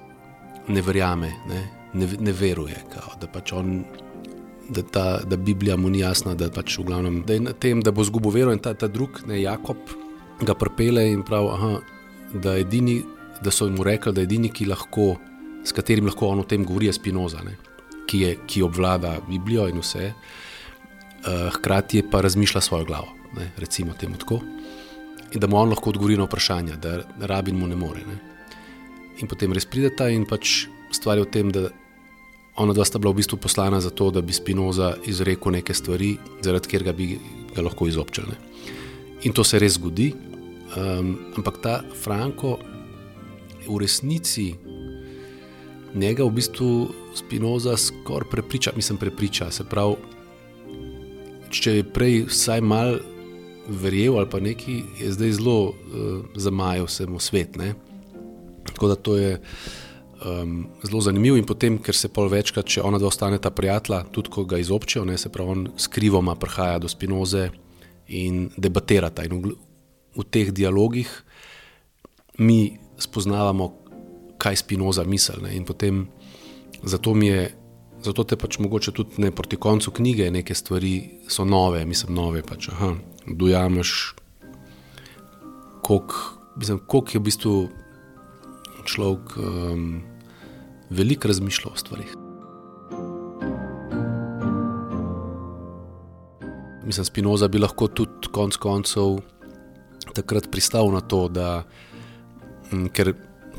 ne 0.68 0.82
verjame. 0.82 1.34
Ne? 1.50 1.64
ne, 1.94 2.08
ne 2.20 2.32
veruje, 2.32 2.78
kao, 2.94 3.16
da 3.22 3.28
pač 3.28 3.54
on. 3.54 3.84
Da, 4.74 4.80
ta, 4.82 5.04
da 5.28 5.36
Biblija 5.38 5.76
mu 5.78 5.90
ni 5.92 6.00
jasna, 6.00 6.38
da, 6.40 6.48
pač 6.50 6.78
glavnem, 6.88 7.20
da 7.28 7.36
je 7.36 7.42
na 7.44 7.52
tem, 7.52 7.82
da 7.84 7.92
bo 7.92 8.06
zgubil 8.08 8.32
vero 8.32 8.54
in 8.56 8.62
ta, 8.64 8.72
ta 8.74 8.88
drug, 8.88 9.20
ne 9.28 9.42
Jakob, 9.42 9.92
ga 10.40 10.56
prepele 10.56 11.04
in 11.12 11.20
pravi, 11.28 11.50
aha, 11.52 11.72
da, 12.46 12.54
edini, 12.62 13.02
da 13.44 13.52
so 13.52 13.68
mu 13.70 13.84
rekli, 13.84 14.14
da 14.16 14.24
je 14.24 14.30
edini, 14.32 14.54
ki 14.56 14.70
lahko, 14.72 15.10
s 15.68 15.76
katerim 15.76 16.08
lahko 16.08 16.32
on 16.32 16.46
o 16.46 16.48
tem 16.48 16.64
govori, 16.64 16.88
je 16.88 16.96
Spinoza, 16.96 17.44
ne, 17.44 17.58
ki, 18.08 18.24
je, 18.24 18.32
ki 18.48 18.64
obvlada 18.64 19.18
Biblijo 19.28 19.68
in 19.68 19.84
vse, 19.84 20.14
uh, 20.16 21.52
hkrati 21.60 22.06
pa 22.08 22.24
razmišlja 22.24 22.64
svojo 22.64 22.88
glavo, 22.88 23.12
ne, 23.36 23.52
recimo 23.60 24.00
temu 24.00 24.16
tako, 24.24 24.40
in 25.36 25.44
da 25.44 25.52
mu 25.52 25.60
on 25.60 25.76
lahko 25.76 25.92
odgovori 25.92 26.16
na 26.18 26.32
vprašanja, 26.32 26.80
da 26.80 27.02
rabin 27.28 27.60
mu 27.60 27.68
ne 27.68 27.76
more. 27.76 28.08
Ne. 28.08 28.33
In 29.22 29.30
potem 29.30 29.54
res 29.54 29.66
prideta 29.66 30.10
in 30.10 30.26
pač 30.26 30.66
stvar 30.94 31.20
je 31.20 31.26
v 31.28 31.32
tem, 31.34 31.52
da 31.54 31.70
ona 32.58 32.74
dva 32.74 32.86
sta 32.86 33.02
bila 33.02 33.14
v 33.14 33.22
bistvu 33.22 33.38
poslana 33.42 33.82
za 33.82 33.90
to, 33.90 34.12
da 34.14 34.22
bi 34.22 34.34
Spinoza 34.34 34.94
izrekel 35.10 35.58
neke 35.58 35.74
stvari, 35.74 36.18
zaradi 36.42 36.70
katerega 36.70 36.94
bi 36.94 37.18
ga 37.56 37.66
lahko 37.66 37.88
izobčili. 37.90 38.36
In 39.24 39.34
to 39.34 39.44
se 39.44 39.60
res 39.60 39.78
zgodi. 39.80 40.14
Um, 40.74 41.18
ampak 41.38 41.62
ta 41.62 41.74
Franko 42.02 42.58
v 43.68 43.78
resnici 43.78 44.56
njega 45.94 46.26
v 46.26 46.34
bistvu 46.34 46.70
Spinoza 47.14 47.78
skoraj 47.78 48.30
prepriča, 48.30 48.74
mislim, 48.76 48.98
prepriča. 48.98 49.52
Se 49.52 49.64
pravi, 49.64 49.96
če 51.54 51.76
je 51.78 51.84
prej 51.86 52.24
vsaj 52.30 52.62
mal 52.62 52.98
verjel 53.70 54.18
ali 54.18 54.30
pa 54.30 54.40
neki, 54.42 54.82
je 55.00 55.12
zdaj 55.14 55.32
zelo 55.38 55.58
uh, 55.70 56.26
zamajal 56.36 56.88
se 56.88 57.06
mu 57.06 57.20
svet. 57.20 57.56
Ne? 57.56 57.74
Tako 58.74 58.88
da 58.88 58.96
to 58.96 59.18
je 59.18 59.38
um, 60.26 60.68
zelo 60.84 61.02
zanimiv 61.02 61.38
in 61.38 61.46
potem, 61.46 61.78
ker 61.84 61.96
se 61.96 62.10
pol 62.14 62.30
večkrat, 62.32 62.68
če 62.70 62.84
ona 62.86 63.00
dva 63.02 63.12
ostaneta 63.12 63.52
prijatelja, 63.52 64.04
tudi 64.12 64.32
ko 64.34 64.46
ga 64.50 64.60
izobčijo, 64.62 65.06
ne, 65.06 65.18
se 65.18 65.32
pravi, 65.34 65.52
on 65.52 65.68
skrivoma 65.78 66.36
prihaja 66.40 66.80
do 66.84 66.92
spinoze 66.92 67.50
in 68.08 68.48
debatirata. 68.58 69.26
In 69.28 69.42
v, 69.44 69.56
v 70.18 70.28
teh 70.30 70.54
dialogih 70.56 71.10
mi 72.40 72.78
spoznavamo, 73.02 73.72
kaj 74.38 74.64
spinoza 74.64 75.06
misli. 75.08 75.56
In 75.56 75.66
potem 75.66 76.08
zato 76.84 77.14
mi 77.14 77.32
je. 77.32 77.52
Zato 78.04 78.26
te 78.28 78.36
pač 78.36 78.58
mogoče 78.60 78.92
tudi 78.92 79.22
ne 79.24 79.30
proti 79.32 79.56
koncu 79.56 79.92
knjige, 79.96 80.26
neke 80.28 80.52
stvari 80.52 81.22
so 81.32 81.46
nove, 81.48 81.86
mislim, 81.88 82.12
nove. 82.12 82.42
Pač, 82.44 82.68
dojameš, 83.24 83.94
koliko 85.80 87.08
je 87.14 87.20
v 87.20 87.24
bistvu 87.24 87.54
človek 88.86 89.38
um, 89.38 90.02
veliko 90.90 91.28
razmišljal 91.28 91.74
o 91.74 91.78
stvarih. 91.78 92.16
Mislim, 96.84 97.06
Spinoza 97.06 97.48
bi 97.48 97.62
lahko 97.64 97.88
tudi 97.88 98.28
konec 98.32 98.58
koncev 98.60 99.22
takrat 100.14 100.52
pristal 100.52 100.92
na 100.92 101.00
to, 101.02 101.28
da 101.32 101.64
m, 102.72 102.90
ker 102.92 103.14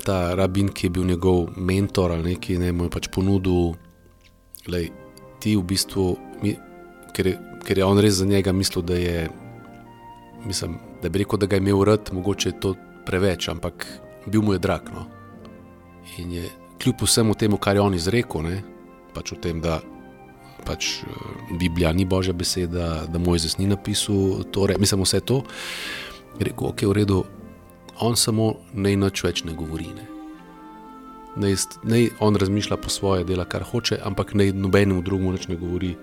ta 0.04 0.34
rabin, 0.36 0.68
ki 0.68 0.86
je 0.86 0.90
bil 0.90 1.06
njegov 1.08 1.48
mentor 1.56 2.12
ali 2.12 2.34
nekaj, 2.34 2.58
ne, 2.60 2.72
mu 2.72 2.88
je 2.88 2.92
pač 2.92 3.08
ponudil, 3.08 3.72
da 4.68 4.82
ti 5.40 5.56
v 5.56 5.64
bistvu, 5.64 6.06
mi, 6.42 6.54
ker, 7.16 7.32
je, 7.32 7.38
ker 7.64 7.80
je 7.80 7.86
on 7.86 8.00
res 8.00 8.20
za 8.20 8.28
njega 8.28 8.52
mislil, 8.52 8.84
da 8.84 8.98
je, 9.00 9.28
mislim, 10.44 10.78
da 11.02 11.08
bi 11.08 11.24
rekel, 11.24 11.40
da 11.40 11.48
ga 11.48 11.56
je 11.56 11.64
imel 11.64 11.84
rad, 11.88 12.12
mogoče 12.12 12.52
je 12.52 12.60
to 12.60 12.74
preveč, 13.08 13.48
ampak 13.48 13.86
bil 14.26 14.42
mu 14.42 14.52
je 14.52 14.58
drag. 14.58 14.92
No. 14.94 15.08
In 16.18 16.32
je 16.32 16.50
kljub 16.82 17.02
vsemu 17.02 17.34
temu, 17.34 17.56
kar 17.56 17.76
je 17.76 17.82
on 17.82 17.94
izrekel, 17.94 18.42
ne, 18.44 18.62
pač 19.14 19.32
o 19.32 19.38
tem, 19.40 19.60
da 19.64 19.80
pač 20.64 21.00
eh, 21.04 21.56
Biblija 21.60 21.92
ni 21.92 22.04
božja 22.04 22.34
beseda, 22.36 23.04
da 23.08 23.20
Mojzes 23.20 23.58
ni 23.58 23.68
napisal, 23.70 24.44
torej, 24.52 24.80
mislim, 24.80 25.04
vse 25.04 25.20
to, 25.20 25.42
je 26.38 26.48
rekel, 26.48 26.68
ok, 26.72 26.86
v 26.88 26.98
redu, 27.00 27.22
on 28.02 28.16
samo 28.18 28.54
naj 28.74 28.96
nič 28.98 29.22
več 29.24 29.44
ne 29.46 29.54
govori. 29.54 29.92
Ne. 29.94 30.08
Naj, 31.40 31.56
naj 31.86 32.08
on 32.22 32.38
razmišlja 32.38 32.78
po 32.78 32.90
svoje, 32.90 33.26
dela 33.26 33.46
kar 33.46 33.66
hoče, 33.66 33.98
ampak 34.02 34.34
naj 34.38 34.52
nobenemu 34.54 35.02
drugemu 35.02 35.34
nič 35.34 35.48
ne 35.50 35.58
govori, 35.58 35.94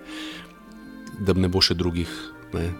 da 1.20 1.36
ne 1.36 1.48
bo 1.52 1.60
še 1.60 1.76
drugih, 1.76 2.08
ne, 2.56 2.70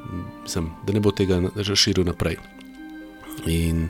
mislim, 0.44 0.72
da 0.86 0.96
ne 0.96 1.00
bo 1.04 1.12
tega 1.16 1.40
širil 1.60 2.08
naprej. 2.08 2.40
In 3.48 3.86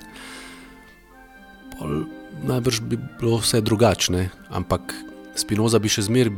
pol, 1.75 2.05
najbrž 2.43 2.81
bi 2.81 2.99
bilo 3.21 3.39
vse 3.39 3.61
drugačne, 3.61 4.31
ampak 4.51 4.95
Spinoza 5.37 5.79
bi 5.79 5.89
še 5.89 6.07
zmeraj 6.09 6.35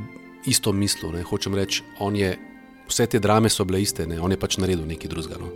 isto 0.47 0.73
mislil. 0.73 1.13
Ne. 1.13 1.23
Hočem 1.25 1.55
reči, 1.55 1.83
je, 2.15 2.31
vse 2.89 3.07
te 3.07 3.19
drame 3.19 3.49
so 3.49 3.65
bile 3.65 3.83
iste, 3.83 4.07
ne. 4.07 4.21
on 4.21 4.31
je 4.31 4.39
pač 4.39 4.59
naredil 4.59 4.87
nekaj 4.87 5.11
drugega. 5.11 5.41
No. 5.41 5.49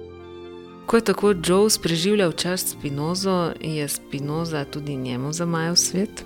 Ko 0.89 0.97
je 0.97 1.05
tako 1.05 1.35
Joe 1.45 1.69
preživljal 1.83 2.33
čas 2.33 2.73
Spinozo, 2.73 3.53
je 3.61 3.89
Spinoza 3.89 4.65
tudi 4.65 4.97
njemu 4.97 5.33
zamajal 5.33 5.77
svet, 5.77 6.25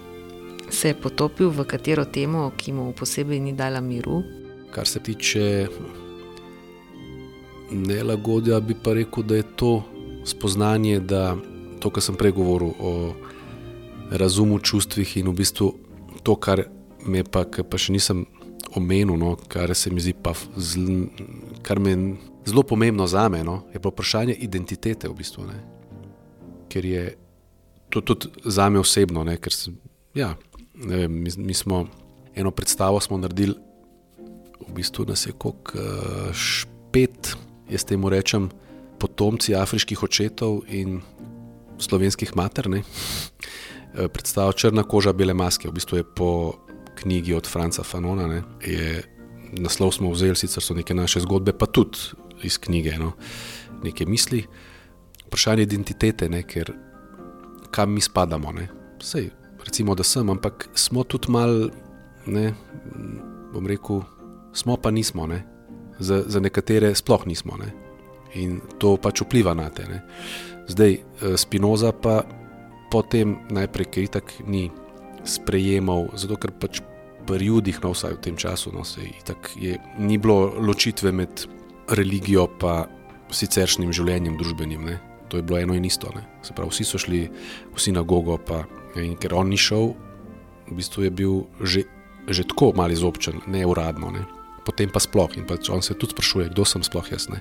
se 0.70 0.88
je 0.88 0.94
potopil 0.94 1.50
v 1.50 1.64
katero 1.64 2.04
temo, 2.04 2.50
ki 2.56 2.72
mu 2.72 2.92
posebej 2.92 3.40
ni 3.40 3.52
dala 3.52 3.80
miru. 3.80 4.22
Kar 4.70 4.86
se 4.88 5.02
tiče 5.02 5.66
nelagodja, 7.70 8.60
bi 8.60 8.74
pa 8.74 8.94
rekel, 8.94 9.22
da 9.22 9.36
je 9.36 9.42
to 9.56 9.82
spoznanje, 10.24 11.00
da 11.00 11.36
to, 11.80 11.90
kar 11.90 12.02
sem 12.02 12.16
prej 12.16 12.32
govoril 12.32 12.72
o 12.78 13.12
razumu, 14.18 14.58
čustvih 14.58 15.16
in 15.16 15.28
v 15.28 15.36
bistvu 15.42 15.72
to, 16.22 16.36
kar 16.36 16.64
me 17.06 17.24
pa, 17.24 17.44
pa 17.44 17.80
še 17.80 17.94
nisem 17.96 18.24
omenil, 18.76 19.16
no, 19.18 19.34
kar 19.50 19.72
se 19.76 19.92
mi 19.92 20.00
zdi 20.00 20.14
pa 20.14 20.34
zl, 20.56 21.08
kar 21.64 21.80
me 21.82 21.96
zelo 22.46 22.64
pomembno 22.66 23.06
za 23.06 23.26
me, 23.32 23.42
no, 23.44 23.62
je 23.74 23.80
pa 23.82 23.92
vprašanje 23.92 24.36
identitete. 24.44 25.10
V 25.10 25.18
bistvu, 25.18 25.46
ne. 25.48 25.58
Ker 26.72 26.86
je 26.86 27.04
to 27.92 28.00
tudi 28.00 28.30
za 28.44 28.68
me 28.72 28.80
osebno, 28.80 29.24
ne, 29.28 29.36
ker 29.36 29.52
sem, 29.52 29.76
ja, 30.16 30.32
ne 30.74 31.04
vem, 31.04 31.20
mi, 31.24 31.30
mi 31.36 31.54
smo 31.54 31.84
eno 32.34 32.50
predstavo 32.50 33.00
smo 33.00 33.18
naredili, 33.20 33.54
v 34.62 34.72
bistvu 34.72 35.04
nas 35.08 35.26
je 35.26 35.34
kot 35.36 35.74
špet, 36.32 37.34
jaz 37.68 37.84
temu 37.84 38.08
rečem, 38.08 38.48
potomci 39.02 39.54
afriških 39.58 40.02
očetov 40.02 40.62
in 40.70 41.00
slovenskih 41.82 42.36
mater. 42.36 42.68
Eh, 42.70 42.82
predstava 43.94 44.52
Črna 44.52 44.82
koža, 44.82 45.12
bele 45.12 45.34
maske, 45.34 45.68
v 45.68 45.76
bistvu 45.76 46.00
je 46.00 46.04
po 46.04 46.30
knjigi 47.02 47.34
od 47.34 47.48
Franca 47.48 47.82
Fanona. 47.82 48.26
Ne, 48.26 48.42
je, 48.64 49.02
naslov 49.52 49.92
smo 49.92 50.10
vzeli, 50.10 50.36
sicer 50.36 50.62
so 50.62 50.74
neke 50.74 50.94
naše 50.94 51.20
zgodbe, 51.20 51.52
pa 51.52 51.66
tudi 51.66 51.98
iz 52.42 52.58
knjige, 52.58 52.96
no, 52.98 53.12
neke 53.84 54.06
misli. 54.06 54.44
Vprašanje 55.26 55.62
identitete, 55.62 56.28
ne, 56.28 56.42
ker 56.42 56.72
kam 57.70 57.94
mi 57.94 58.00
spadamo. 58.00 58.52
Ne. 58.52 58.68
Sej, 59.00 59.30
recimo, 59.64 59.94
da 59.94 60.04
sem, 60.04 60.30
ampak 60.30 60.68
smo 60.74 61.04
tudi 61.04 61.32
mal, 61.32 61.70
ne, 62.26 62.52
bom 63.52 63.66
rekel, 63.66 64.02
smo 64.52 64.76
pa 64.76 64.90
nismo. 64.90 65.26
Ne. 65.26 65.42
Za, 65.98 66.22
za 66.26 66.40
nekatere 66.40 66.94
sploh 66.94 67.26
nismo. 67.26 67.56
Ne. 67.60 67.72
In 68.34 68.60
to 68.78 68.96
pač 68.96 69.22
vpliva 69.22 69.54
na 69.54 69.68
te. 69.70 69.86
Ne. 69.88 70.02
Zdaj, 70.68 70.92
eh, 70.92 71.36
Spinoza 71.36 71.92
pa 71.92 72.22
potem 72.92 73.40
najprej, 73.48 73.86
ker 73.88 74.02
itak 74.04 74.26
ni 74.44 74.68
sprejemal, 75.24 76.12
zato 76.12 76.36
ker 76.36 76.52
pač 76.52 76.84
periodih, 77.24 77.78
no 77.80 77.94
vsaj 77.94 78.18
v 78.18 78.24
tem 78.28 78.36
času, 78.36 78.74
no, 78.74 78.84
se 78.84 79.00
je, 79.56 79.78
ni 79.96 80.18
bilo 80.18 80.52
ločitve 80.60 81.12
med 81.14 81.46
religijo 81.96 82.50
in 82.60 82.84
siceršnjim 83.32 83.94
življenjem, 83.94 84.36
družbenim. 84.36 84.84
Ne. 84.84 84.98
To 85.32 85.40
je 85.40 85.46
bilo 85.46 85.62
eno 85.62 85.74
in 85.74 85.86
isto. 85.88 86.10
Se 86.44 86.52
pravi, 86.52 86.68
vsi 86.68 86.84
so 86.84 87.00
šli 87.00 87.24
v 87.72 87.78
sinagogo, 87.80 88.36
pa, 88.36 88.66
in 89.00 89.16
ker 89.16 89.32
on 89.32 89.48
ni 89.48 89.56
šel, 89.56 89.94
v 90.68 90.76
bistvu 90.76 91.08
je 91.08 91.12
bil 91.12 91.34
že, 91.64 91.86
že 92.28 92.44
tako 92.44 92.72
malo 92.76 92.92
izobčen, 92.92 93.40
ne 93.48 93.64
uradno. 93.64 94.12
Ne. 94.12 94.26
Potem 94.66 94.92
pa 94.92 95.00
sploh 95.00 95.32
in 95.38 95.48
pa 95.48 95.56
on 95.72 95.80
se 95.82 95.96
tudi 95.96 96.12
sprašuje, 96.12 96.52
kdo 96.52 96.68
sem 96.68 96.84
sploh 96.84 97.08
jaz. 97.08 97.30
Ne. 97.32 97.40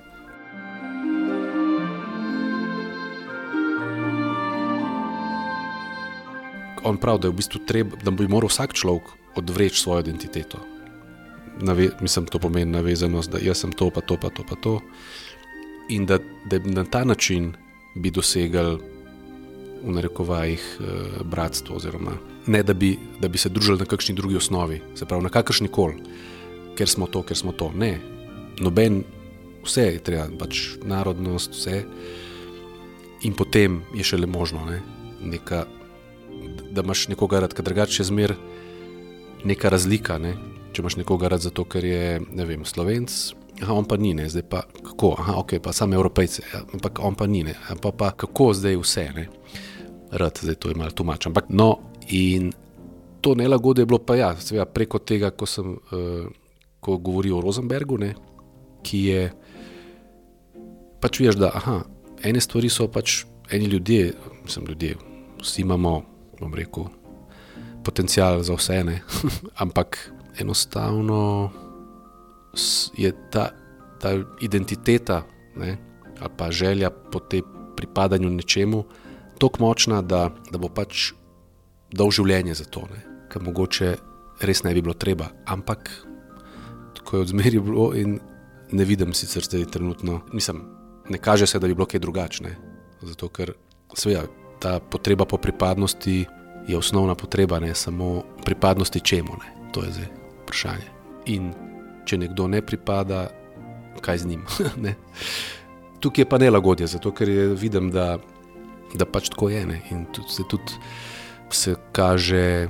On 6.84 6.98
pravi, 6.98 7.20
da, 7.22 7.30
v 7.30 7.38
bistvu 7.38 7.62
treba, 7.68 7.98
da 8.04 8.12
bi 8.12 8.28
moral 8.28 8.50
vsak 8.50 8.74
človek 8.74 9.12
odvreči 9.36 9.82
svojo 9.82 10.02
identiteto. 10.02 10.60
Nave, 11.62 11.90
mislim, 12.02 12.26
to 12.26 12.40
pomeni 12.40 12.72
navezanost, 12.72 13.32
da 13.32 13.40
jaz 13.42 13.62
sem 13.62 13.72
to, 13.72 13.90
pa 13.94 14.02
to, 14.02 14.18
pa 14.18 14.30
to. 14.30 14.44
Pa 14.48 14.56
to 14.56 14.80
in 15.92 16.06
da, 16.06 16.20
da 16.46 16.60
na 16.60 16.84
ta 16.84 17.04
način 17.04 17.54
bi 17.96 18.12
dosegli 18.12 18.78
v 19.84 19.92
narekovajih 19.92 20.78
eh, 20.80 20.84
bratstvo, 21.24 21.76
oziroma 21.76 22.12
ne 22.48 22.64
da 22.64 22.74
bi, 22.74 22.98
da 23.20 23.28
bi 23.28 23.38
se 23.38 23.50
družili 23.50 23.80
na 23.80 23.86
kakšni 23.86 24.16
drugi 24.16 24.36
osnovi, 24.36 24.82
se 24.96 25.06
pravi 25.06 25.24
na 25.24 25.30
kakršni 25.30 25.68
koli, 25.68 25.96
ker 26.78 26.90
smo 26.90 27.08
to, 27.08 27.22
ker 27.24 27.38
smo 27.38 27.52
to. 27.52 27.72
Ne, 27.76 28.00
noben, 28.60 29.04
vse 29.66 29.82
je 29.82 30.00
treba, 30.04 30.26
pač 30.40 30.62
narodnost, 30.84 31.54
vse. 31.54 31.84
In 33.22 33.34
potem 33.38 33.82
je 33.94 34.04
šele 34.04 34.28
možno, 34.28 34.66
ne, 34.66 34.80
neka, 35.22 35.66
da 36.72 36.84
imaš 36.86 37.08
nekoga 37.12 37.40
rad, 37.44 37.54
ker 37.54 37.66
drugače 37.66 38.02
je 38.02 38.08
zmer 38.08 38.36
neka 39.46 39.70
razlika. 39.70 40.18
Ne. 40.22 40.36
Če 40.72 40.82
imaš 40.82 40.98
nekoga 41.02 41.32
rad 41.34 41.44
zato, 41.44 41.66
ker 41.68 41.86
je 41.86 42.20
vem, 42.36 42.66
slovenc, 42.66 43.20
Aha, 43.62 43.76
on 43.78 43.86
pa 43.86 43.98
ni, 43.98 44.14
ne. 44.18 44.26
zdaj 44.30 44.44
pa 44.50 44.64
kako, 44.82 45.12
Aha, 45.20 45.36
ok, 45.44 45.60
pa 45.62 45.74
samo 45.74 45.94
evropejce, 45.94 46.42
ja, 46.54 46.64
ampak 46.74 46.98
on 47.04 47.16
pa 47.16 47.28
ni, 47.30 47.44
pa, 47.82 47.92
pa 47.92 48.12
kako 48.18 48.54
zdaj 48.58 48.80
vse, 48.82 49.06
ne. 49.16 49.28
Rad, 50.12 50.40
zdaj 50.42 50.56
to 50.56 50.72
je 50.72 50.80
malo 50.80 50.92
tumač. 50.92 51.28
Ampak 51.30 51.52
no, 51.54 51.76
in 52.10 52.50
to 53.22 53.36
nelagodje 53.36 53.84
je 53.84 53.86
bilo 53.92 54.00
pa 54.00 54.16
ja, 54.18 54.32
seveda 54.40 54.66
preko 54.66 55.00
tega, 55.00 55.30
ko 55.32 55.46
sem 55.46 55.76
uh, 55.78 56.26
ko 56.82 56.98
govoril 56.98 57.38
o 57.38 57.42
Rosenbergu, 57.42 58.00
ne, 58.02 58.16
ki 58.82 59.00
je 59.06 59.22
pač 61.02 61.22
veš, 61.22 61.38
da 61.38 61.52
aha, 61.54 61.82
ene 62.26 62.42
stvari 62.42 62.70
so 62.70 62.88
pač 62.90 63.24
eni 63.54 63.70
ljudje, 63.70 64.14
mislim 64.44 64.66
ljudje, 64.74 64.96
vsi 65.42 65.62
imamo, 65.62 66.02
bom 66.42 66.54
rekel, 66.58 66.90
potencial 67.86 68.42
za 68.44 68.58
vse, 68.58 68.84
ne, 68.84 69.02
ampak 69.64 70.12
enostavno 70.42 71.52
je 72.98 73.14
ta, 73.32 73.52
ta 74.02 74.12
identiteta 74.42 75.24
ne, 75.56 75.78
ali 76.20 76.32
pa 76.38 76.52
želja 76.52 76.90
po 76.90 77.20
tem 77.20 77.46
pripadanju 77.76 78.30
nečemu 78.30 78.84
tako 79.40 79.58
močna, 79.60 80.02
da, 80.02 80.30
da 80.52 80.58
bo 80.62 80.70
pač 80.70 81.12
dal 81.90 82.12
življenje 82.14 82.54
za 82.62 82.66
to, 82.70 82.86
kar 83.32 83.42
mogoče 83.42 83.96
res 84.46 84.64
ne 84.64 84.74
bi 84.74 84.84
bilo 84.86 84.94
treba. 84.94 85.32
Ampak 85.50 85.90
tako 86.98 87.18
je 87.18 87.26
odzmeri 87.26 87.60
bilo 87.60 87.88
in 87.98 88.20
ne 88.72 88.86
vidim 88.86 89.16
sicer 89.18 89.44
zdaj 89.44 89.66
trenutno, 89.74 90.22
mislim, 90.34 90.62
ne 91.10 91.18
kaže 91.18 91.48
se, 91.48 91.60
da 91.60 91.68
bi 91.68 91.76
bilo 91.76 91.90
kaj 91.90 92.00
drugačne. 92.00 92.54
Zato 93.02 93.32
ker 93.34 93.56
seveda 93.98 94.28
ta 94.62 94.80
potreba 94.80 95.26
po 95.26 95.38
pripadnosti 95.38 96.26
je 96.68 96.78
osnovna 96.78 97.16
potreba, 97.16 97.60
ne 97.60 97.76
samo 97.76 98.24
pripadnosti 98.46 99.00
čemu, 99.00 99.34
ne. 99.42 99.50
to 99.74 99.84
je 99.84 99.92
zdaj 99.92 100.10
vprašanje. 100.44 100.88
In 101.26 101.54
če 102.06 102.18
nekdo 102.18 102.48
ne 102.48 102.62
pripada, 102.62 103.30
kaj 104.02 104.18
z 104.18 104.26
njim. 104.26 104.46
Tukaj 106.02 106.22
je 106.22 106.30
pa 106.30 106.38
nelagodje, 106.38 106.88
zato 106.88 107.12
ker 107.14 107.30
je 107.30 107.48
vidim, 107.54 107.92
da, 107.92 108.18
da 108.94 109.06
pač 109.06 109.30
tako 109.30 109.50
je. 109.50 109.66
Ne? 109.66 109.82
In 109.92 110.06
tudi 110.14 110.30
se 110.30 110.44
tudi 110.50 110.78
se 111.50 111.76
kaže 111.92 112.70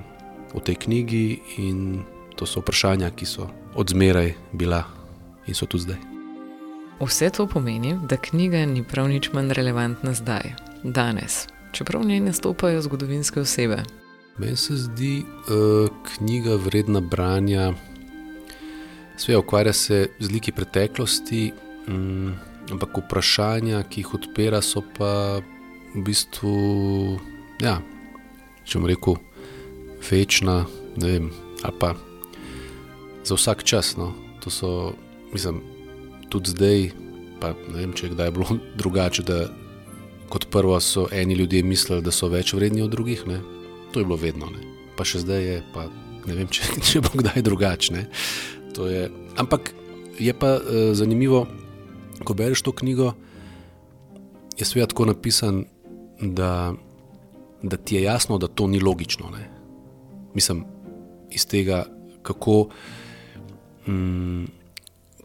v 0.54 0.60
tej 0.60 0.76
knjigi, 0.76 1.42
in 1.58 2.04
to 2.36 2.46
so 2.46 2.60
vprašanja, 2.60 3.12
ki 3.16 3.26
so 3.26 3.48
odzmeraj 3.76 4.34
bila 4.52 4.84
in 5.48 5.56
so 5.56 5.66
tudi 5.66 5.92
zdaj. 5.92 6.02
Vse 7.02 7.30
to 7.34 7.48
pomeni, 7.48 7.96
da 8.06 8.18
knjiga 8.18 8.66
ni 8.66 8.84
prav 8.84 9.08
nič 9.10 9.32
manj 9.34 9.56
relevantna 9.58 10.14
zdaj, 10.14 10.54
danes, 10.84 11.48
čeprav 11.72 12.02
v 12.02 12.06
njej 12.06 12.20
nastopajo 12.20 12.82
zgodovinske 12.82 13.42
osebe. 13.42 13.84
Meni 14.38 14.56
se 14.56 14.76
zdi 14.76 15.24
uh, 15.24 15.90
knjiga 16.16 16.56
vredna 16.56 17.00
branja. 17.00 17.74
Sve 19.18 19.38
ukvarja 19.38 19.74
se 19.74 20.08
z 20.20 20.32
liki 20.32 20.52
preteklosti, 20.52 21.52
um, 21.88 22.34
ampak 22.72 22.98
vprašanja, 22.98 23.84
ki 23.84 24.02
jih 24.02 24.14
odpira, 24.14 24.62
so 24.62 24.82
pa 24.98 25.42
v 25.96 26.04
bistvu, 26.06 26.56
ja, 27.62 27.82
če 28.64 28.80
bom 28.80 28.88
rekel, 28.90 29.20
večna, 30.12 30.64
ne 30.98 31.12
vem, 31.12 31.30
ali 31.64 31.78
pa 31.80 31.94
za 33.24 33.36
vsak 33.36 33.64
čas. 33.64 33.98
No. 33.98 34.14
To 34.42 34.50
so, 34.50 34.94
mislim, 35.34 35.62
tudi 36.30 36.56
zdaj, 36.56 36.90
pa 37.42 37.54
ne 37.54 37.84
vem, 37.84 37.94
če 37.94 38.08
je 38.08 38.16
kdaj 38.16 38.32
bilo 38.32 38.58
drugače, 38.80 39.28
da 39.28 39.46
kot 40.32 40.48
prvo 40.52 40.80
so 40.80 41.08
eni 41.12 41.36
ljudje 41.36 41.64
mislili, 41.64 42.02
da 42.02 42.12
so 42.12 42.30
več 42.32 42.54
vredni 42.56 42.82
od 42.82 42.92
drugih, 42.92 43.26
ne. 43.28 43.42
to 43.92 44.00
je 44.00 44.08
bilo 44.08 44.16
vedno, 44.16 44.48
ne. 44.48 44.64
pa 44.96 45.04
še 45.04 45.26
zdaj 45.26 45.44
je, 45.44 45.58
pa 45.74 45.90
ne 46.26 46.38
vem, 46.38 46.48
če, 46.54 46.80
če 46.80 47.02
bo 47.04 47.12
kdaj 47.20 47.44
drugače. 47.44 48.06
Je, 48.88 49.04
ampak 49.42 49.74
je 50.20 50.34
pa 50.34 50.56
uh, 50.56 50.94
zanimivo, 50.96 51.46
ko 52.24 52.38
bereš 52.38 52.64
to 52.64 52.72
knjigo, 52.72 53.12
je 54.56 54.66
svet 54.68 54.94
tako 54.94 55.10
napisan, 55.10 55.66
da, 56.22 56.72
da 57.64 57.78
ti 57.78 57.98
je 57.98 58.04
jasno, 58.04 58.38
da 58.38 58.48
to 58.48 58.68
ni 58.70 58.80
logično. 58.80 59.32
Ne? 59.34 59.50
Mislim, 60.38 60.64
iz 61.34 61.48
tega, 61.50 61.86
kako, 62.22 62.70
mm, 63.88 64.46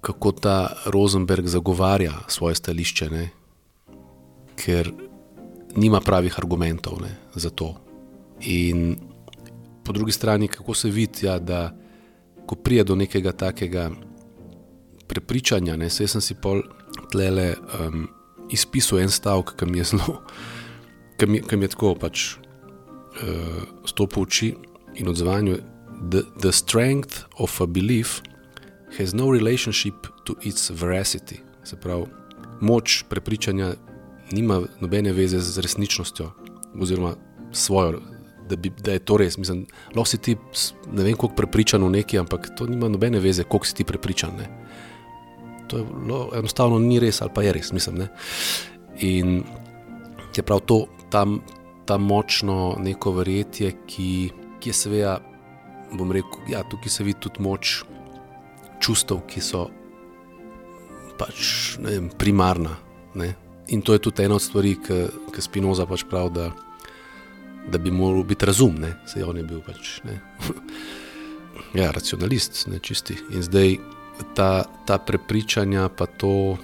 kako 0.01 0.33
ta 0.33 0.59
Rosenberg 0.87 1.47
zagovarja 1.47 2.15
svoje 2.33 2.55
stališče, 2.55 3.11
ne? 3.11 3.29
Ker 4.57 4.91
nima 5.77 6.01
pravih 6.01 6.39
argumentov 6.39 7.01
ne, 7.03 7.13
za 7.35 7.51
to. 7.51 7.75
In 8.41 8.97
po 9.85 9.93
drugi 9.93 10.13
strani, 10.13 10.49
kako 10.49 10.75
se 10.75 10.91
vidi, 10.91 11.27
ja, 11.27 11.39
da 11.39 11.77
ko 12.47 12.55
prije 12.55 12.85
do 12.85 12.95
nekega 12.95 13.33
takega 13.33 13.91
prepričanja, 15.07 15.77
ne, 15.77 15.91
sem 15.91 16.21
si 16.21 16.35
pol 16.35 16.63
tlele 17.13 17.55
um, 17.55 18.09
izpisal 18.51 19.01
en 19.01 19.11
stavek, 19.11 19.55
ki 19.59 19.67
mi 19.67 19.79
je 19.79 19.91
zelo, 19.93 20.21
ki 21.19 21.27
mi, 21.27 21.43
mi 21.53 21.65
je 21.65 21.73
tako 21.75 21.95
pač 22.01 22.37
uh, 22.37 23.63
stopil 23.87 24.25
v 24.25 24.27
oči 24.27 24.55
in 24.97 25.09
odzvanju. 25.09 25.59
The, 26.11 26.23
the 26.41 26.53
strength 26.53 27.25
of 27.39 27.61
a 27.61 27.67
belief 27.67 28.21
has 28.99 29.15
no 29.15 29.31
relationship 29.33 30.07
to 30.25 30.35
its 30.43 30.71
veracity. 30.71 31.41
Se 31.65 31.77
pravi, 31.77 32.07
moč 32.61 33.05
prepričanja 33.09 33.75
nima 34.31 34.61
nobene 34.81 35.13
veze 35.13 35.39
z 35.39 35.63
resničnostjo 35.63 36.31
oziroma 36.81 37.15
svojo 37.53 38.01
da, 38.49 38.57
bi, 38.57 38.71
da 38.71 38.93
je 38.93 38.99
to 38.99 39.17
res. 39.17 39.39
Mislim, 39.39 39.67
lahko 39.95 40.09
si 40.09 40.19
ti, 40.19 40.37
ne 40.93 41.05
vem, 41.05 41.15
kako 41.15 41.35
prepričan 41.37 41.85
v 41.85 41.91
neki, 41.99 42.19
ampak 42.19 42.51
to 42.59 42.67
nima 42.67 42.89
nobene 42.89 43.21
veze, 43.21 43.45
koliko 43.45 43.67
si 43.67 43.75
ti 43.75 43.85
prepričan. 43.85 44.37
Ne. 44.39 44.49
To 45.69 45.79
je 45.79 45.85
lo, 46.09 46.21
enostavno 46.35 46.79
ni 46.79 47.01
res, 47.03 47.21
ali 47.23 47.35
pa 47.35 47.43
je 47.43 47.55
res. 47.57 47.73
Mislim, 47.73 48.03
ne. 48.05 48.09
In 49.03 49.43
je 50.37 50.43
prav 50.43 50.63
to, 50.69 50.85
tam, 51.11 51.41
ta 51.87 51.99
močno 51.99 52.77
neko 52.83 53.17
verjetje, 53.19 53.73
ki, 53.87 54.11
ki 54.61 54.71
je 54.71 54.75
seveda, 54.75 55.19
bom 55.97 56.13
rekel, 56.13 56.47
ja, 56.53 56.63
tukaj 56.71 56.93
se 56.93 57.07
vidi 57.07 57.21
tudi 57.27 57.43
moč 57.43 57.81
čustev, 58.83 59.23
ki 59.31 59.41
so 59.43 59.67
pač 61.17 61.79
vem, 61.81 62.11
primarna. 62.19 62.77
Ne. 63.17 63.33
In 63.69 63.83
to 63.83 63.93
je 63.93 63.99
tudi 63.99 64.23
ena 64.23 64.35
od 64.35 64.43
stvari, 64.43 64.77
ki 65.33 65.43
Spinoza 65.43 65.87
pač 65.87 66.05
pravi 66.07 66.51
da 67.67 67.79
bi 67.79 67.91
moral 67.91 68.23
biti 68.23 68.47
razumne, 68.47 68.97
se 69.07 69.25
on 69.25 69.37
je 69.37 69.43
bil 69.43 69.61
pač 69.61 70.01
ne. 70.05 70.21
ja, 71.81 71.91
racionalist, 71.91 72.67
ne 72.67 72.79
čisti. 72.79 73.17
In 73.35 73.43
zdaj 73.43 73.77
ta, 74.35 74.65
ta 74.87 74.99
prepričanja, 74.99 75.89
pa 75.89 76.07
to 76.07 76.57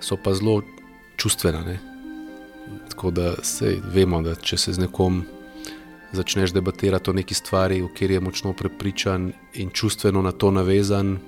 so 0.00 0.16
pa 0.16 0.34
zelo 0.34 0.62
čustvena. 1.16 1.64
Ne. 1.66 1.78
Tako 2.88 3.10
da 3.10 3.34
se 3.42 3.76
vemo, 3.92 4.22
da 4.22 4.34
če 4.34 4.56
se 4.56 4.72
z 4.72 4.86
nekom 4.86 5.24
začneš 6.12 6.54
debatirati 6.54 7.10
o 7.10 7.16
neki 7.16 7.34
stvari, 7.34 7.82
v 7.82 7.90
kateri 7.90 8.14
je 8.14 8.20
močno 8.20 8.52
prepričan 8.52 9.32
in 9.54 9.70
čustveno 9.70 10.22
na 10.22 10.32
to 10.32 10.50
navezan, 10.50 11.18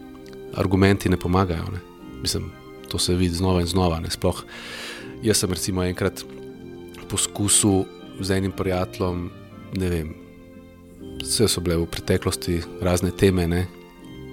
argumenti 0.54 1.08
ne 1.08 1.16
pomagajo. 1.16 1.66
Ne. 1.72 1.80
Mislim, 2.22 2.50
to 2.88 2.98
se 2.98 3.14
vidi 3.14 3.34
znova 3.34 3.60
in 3.60 3.66
znova. 3.66 4.00
Ne. 4.00 4.10
Sploh 4.10 4.44
jaz 5.22 5.42
sem 5.42 5.52
recimo 5.52 5.84
enkrat 5.84 6.24
poskusil 7.08 7.84
z 8.20 8.30
enim 8.36 8.52
prijateljem, 8.52 9.30
ne 9.78 9.90
vem, 9.90 10.14
vse 11.22 11.48
so 11.48 11.60
bile 11.64 11.78
v 11.78 11.86
preteklosti 11.90 12.60
razne 12.82 13.10
teme, 13.10 13.46
ne, 13.48 13.66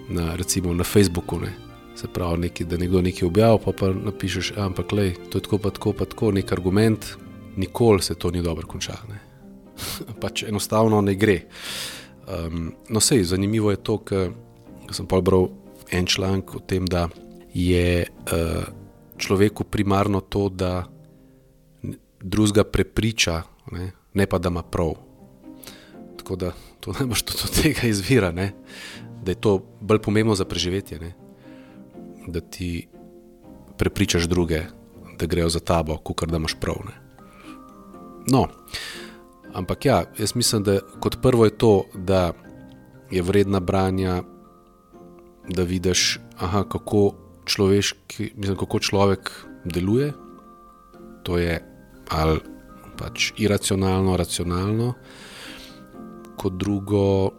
na, 0.10 0.36
recimo 0.36 0.74
na 0.74 0.84
Facebooku. 0.84 1.40
Ne. 1.40 1.54
Se 1.96 2.08
pravi, 2.12 2.42
neki, 2.48 2.66
da 2.68 2.78
nekdo 2.78 3.02
nekaj 3.02 3.28
objavi, 3.28 3.60
pa 3.66 3.72
pa 3.72 3.90
napišeš, 3.94 4.54
ampak 4.60 4.92
le, 4.92 5.14
to 5.30 5.38
je 5.38 5.46
tako, 5.48 5.58
pa 5.58 5.72
tako, 5.72 5.94
pa 5.94 6.06
tako, 6.06 6.32
nek 6.36 6.52
argument, 6.52 7.06
nikoli 7.56 8.02
se 8.04 8.16
to 8.16 8.32
ni 8.32 8.42
dobro 8.42 8.68
končalo. 8.68 9.16
pač 10.22 10.44
enostavno 10.44 11.02
ne 11.02 11.16
gre. 11.16 11.42
Um, 12.28 12.74
no, 12.90 13.00
sej, 13.00 13.24
zanimivo 13.24 13.72
je 13.72 13.78
to, 13.78 13.98
ker 14.04 14.34
sem 14.92 15.08
pa 15.08 15.22
bral 15.22 15.50
en 15.92 16.06
članek 16.06 16.56
o 16.56 16.60
tem, 16.60 16.86
da 16.86 17.08
je 17.56 18.06
uh, 18.06 18.64
človeku 19.18 19.64
primarno 19.64 20.20
to, 20.22 20.50
da 20.50 20.84
drugega 22.22 22.64
prepriča, 22.64 23.42
ne, 23.72 23.92
ne 24.14 24.26
pa 24.28 24.38
da 24.38 24.52
ima 24.52 24.64
prav. 24.64 24.94
Tako 26.18 26.36
da 26.36 26.52
to 26.80 26.94
najbolj 27.00 27.24
tudi 27.26 27.40
od 27.44 27.62
tega 27.62 27.88
izvira, 27.88 28.32
ne, 28.32 28.52
da 29.24 29.32
je 29.32 29.42
to 29.42 29.60
bolj 29.82 30.04
pomembno 30.04 30.36
za 30.36 30.46
preživetje. 30.46 31.00
Ne 31.00 31.26
da 32.28 32.40
ti 32.40 32.88
prepričaš 33.78 34.24
druge, 34.24 34.62
da 35.20 35.26
grejo 35.26 35.50
za 35.50 35.60
tabo, 35.60 35.98
kot 35.98 36.30
da 36.30 36.38
imaš 36.38 36.56
prav. 36.60 36.76
Ne. 36.86 36.94
No, 38.32 38.48
ampak 39.54 39.86
ja, 39.86 40.04
jaz 40.20 40.36
mislim, 40.36 40.64
da 40.64 40.80
kot 41.00 41.18
prvo 41.22 41.46
je 41.46 41.58
to, 41.58 41.84
da 41.94 42.34
je 43.12 43.22
vredna 43.22 43.60
branja, 43.60 44.24
da 45.50 45.64
vidiš, 45.64 46.20
aha, 46.38 46.64
kako, 46.64 47.12
mislim, 48.38 48.58
kako 48.58 48.80
človek 48.80 49.32
deluje. 49.66 50.14
To 51.24 51.38
je 51.38 51.62
ali 52.10 52.40
pač 52.98 53.32
iracionalno, 53.38 54.18
racionalno, 54.18 54.94
kot 56.38 56.54
drugo, 56.54 57.32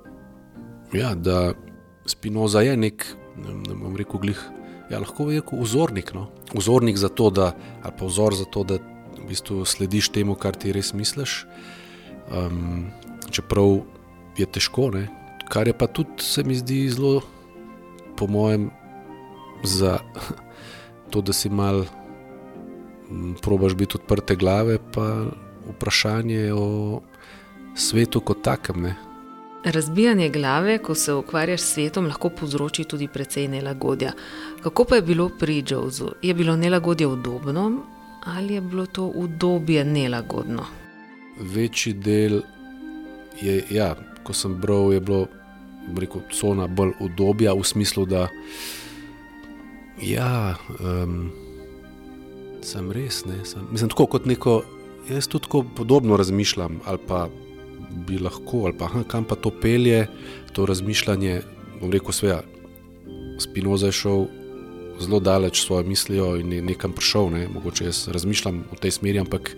ja, 0.92 1.14
da 1.14 1.55
Spinoza 2.07 2.61
je 2.61 2.77
nek, 2.77 3.07
ne 3.37 3.75
bom 3.75 3.97
rekel, 3.97 4.21
glih 4.21 4.42
ja, 4.90 5.01
lahko 5.01 5.31
je 5.31 5.40
rekel 5.40 5.62
vzornik. 5.62 6.12
No? 6.14 6.29
Vzornik 6.55 6.97
za 6.97 7.09
to, 7.09 7.31
da, 7.31 7.53
ali 7.83 7.95
pa 7.99 8.07
vzor 8.07 8.35
za 8.35 8.45
to, 8.45 8.64
da 8.64 8.79
v 9.16 9.29
bistvu 9.29 9.64
slediš 9.64 10.11
temu, 10.14 10.37
kar 10.38 10.55
ti 10.55 10.75
res 10.75 10.92
misliš. 10.95 11.45
Um, 12.31 12.90
čeprav 13.31 13.81
je 14.38 14.47
težko, 14.47 14.90
ne? 14.95 15.09
kar 15.49 15.66
je 15.66 15.75
pa 15.79 15.87
tudi, 15.87 16.23
se 16.23 16.42
mi 16.45 16.57
zdi 16.59 16.88
zelo, 16.90 17.23
po 18.19 18.27
mojem, 18.27 18.71
za 19.62 19.99
to, 21.11 21.21
da 21.21 21.33
si 21.33 21.49
mal 21.49 21.85
probaš 23.42 23.75
biti 23.75 23.97
odprte 23.97 24.37
glave, 24.37 24.79
pa 24.95 25.25
vprašanje 25.71 26.53
o 26.53 27.01
svetu 27.75 28.21
kot 28.21 28.42
takem. 28.42 28.83
Ne? 28.83 28.95
Razbijanje 29.64 30.29
glave, 30.29 30.79
ko 30.79 30.95
se 30.95 31.12
ukvarjaš 31.12 31.61
s 31.61 31.73
svetom, 31.75 32.07
lahko 32.07 32.31
povzroči 32.31 32.85
tudi 32.85 33.09
precej 33.09 33.49
nelagodja. 33.49 34.12
Kako 34.62 34.85
pa 34.85 34.95
je 34.95 35.03
bilo 35.03 35.31
pri 35.38 35.64
Joesu? 35.69 36.12
Je 36.23 36.35
bilo 36.35 36.57
nelagodje 36.57 37.07
udobno 37.07 37.83
ali 38.25 38.55
je 38.55 38.61
bilo 38.61 38.87
to 38.87 39.07
udobje 39.07 39.85
nelagodno? 39.85 40.64
Večji 41.40 41.92
del 41.92 42.40
je, 43.40 43.64
ja, 43.71 43.95
ko 44.23 44.33
sem 44.33 44.55
bral, 44.61 44.92
je 44.92 45.01
bilo 45.01 45.27
rekel, 45.97 46.21
cona 46.33 46.66
bolj 46.66 46.92
udobja 47.01 47.55
v 47.55 47.64
smislu, 47.64 48.07
da 48.07 48.29
ja, 50.03 50.57
um, 50.81 51.31
sem 52.63 52.91
res. 52.93 53.25
Ne, 53.29 53.41
sem, 53.45 53.67
mislim, 53.71 53.91
tako 53.93 54.07
kot 54.17 54.27
neko, 54.27 54.63
jaz 55.11 55.29
tudi 55.31 55.49
podobno 55.77 56.17
razmišljam 56.17 56.81
ali 56.85 56.99
pa 57.09 57.29
bi 58.07 58.19
lahko, 58.19 58.65
ali 58.67 58.79
pa 58.79 58.91
kam 59.09 59.25
pa 59.25 59.35
to 59.35 59.51
pelje, 59.51 60.07
to 60.53 60.67
razmišljanje. 60.67 61.43
Bom 61.81 61.93
rekel, 61.93 62.13
sveja, 62.13 62.41
Spinoza 63.39 63.87
je 63.87 63.93
šel 63.93 64.27
zelo 65.01 65.21
daleč 65.21 65.61
s 65.61 65.67
svojo 65.67 65.85
mislijo 65.85 66.37
in 66.37 66.53
je 66.53 66.63
nekam 66.63 66.93
prišel. 66.93 67.31
Ne? 67.31 67.49
Mogoče 67.49 67.85
jaz 67.85 68.09
razmišljam 68.09 68.65
v 68.73 68.79
tej 68.81 68.91
smeri, 68.91 69.21
ampak 69.21 69.53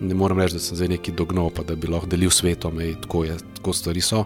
ne 0.00 0.14
morem 0.14 0.40
reči, 0.40 0.54
da 0.54 0.60
sem 0.60 0.76
zdaj 0.76 0.88
neki 0.88 1.12
dognal, 1.12 1.50
pa 1.50 1.62
da 1.62 1.76
bi 1.76 1.88
lahko 1.88 2.06
delil 2.06 2.30
svetom, 2.30 2.80
in 2.80 3.00
tako, 3.00 3.24
je, 3.24 3.36
tako 3.56 3.72
stvari 3.72 4.00
so. 4.00 4.24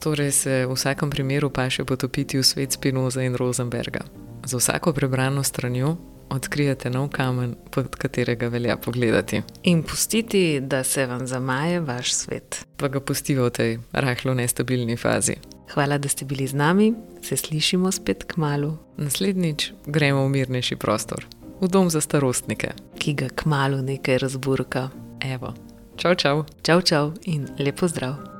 Torej 0.00 0.32
se 0.32 0.66
v 0.66 0.74
vsakem 0.76 1.10
primeru 1.10 1.50
pa 1.50 1.70
še 1.72 1.84
potopiti 1.88 2.38
v 2.38 2.44
svet 2.44 2.76
Spinoza 2.76 3.24
in 3.24 3.34
Rosenberga. 3.34 4.04
Za 4.46 4.56
vsako 4.56 4.92
prebrano 4.92 5.42
stranjo 5.42 5.96
odkrijete 6.30 6.90
nov 6.90 7.08
kamen, 7.08 7.54
pod 7.70 7.96
katerega 7.96 8.48
velja 8.48 8.76
pogledati. 8.76 9.42
In 9.62 9.82
pustiti, 9.82 10.60
da 10.60 10.84
se 10.84 11.06
vam 11.06 11.26
zamaje 11.26 11.80
vaš 11.80 12.12
svet. 12.14 12.66
Pa 12.76 12.88
ga 12.88 13.00
pustite 13.00 13.40
v 13.40 13.50
tej 13.50 13.78
rahlo 13.92 14.34
nestabilni 14.34 14.96
fazi. 14.96 15.34
Hvala, 15.74 15.98
da 15.98 16.08
ste 16.08 16.24
bili 16.24 16.46
z 16.46 16.54
nami, 16.54 16.94
se 17.22 17.36
slišimo 17.36 17.92
spet 17.92 18.24
k 18.24 18.36
malu. 18.36 18.76
Naslednjič 18.96 19.72
gremo 19.86 20.26
v 20.26 20.28
mirnejši 20.28 20.76
prostor, 20.76 21.26
v 21.60 21.68
dom 21.68 21.90
za 21.90 22.00
starostnike, 22.00 22.70
ki 22.98 23.14
ga 23.14 23.28
k 23.28 23.44
malu 23.44 23.82
nekaj 23.82 24.18
razburka. 24.18 24.88
Evo, 25.20 25.54
čau, 25.96 26.14
čau. 26.14 26.44
Čau, 26.62 26.82
čau 26.82 27.12
in 27.22 27.48
lepo 27.58 27.88
zdrav. 27.88 28.35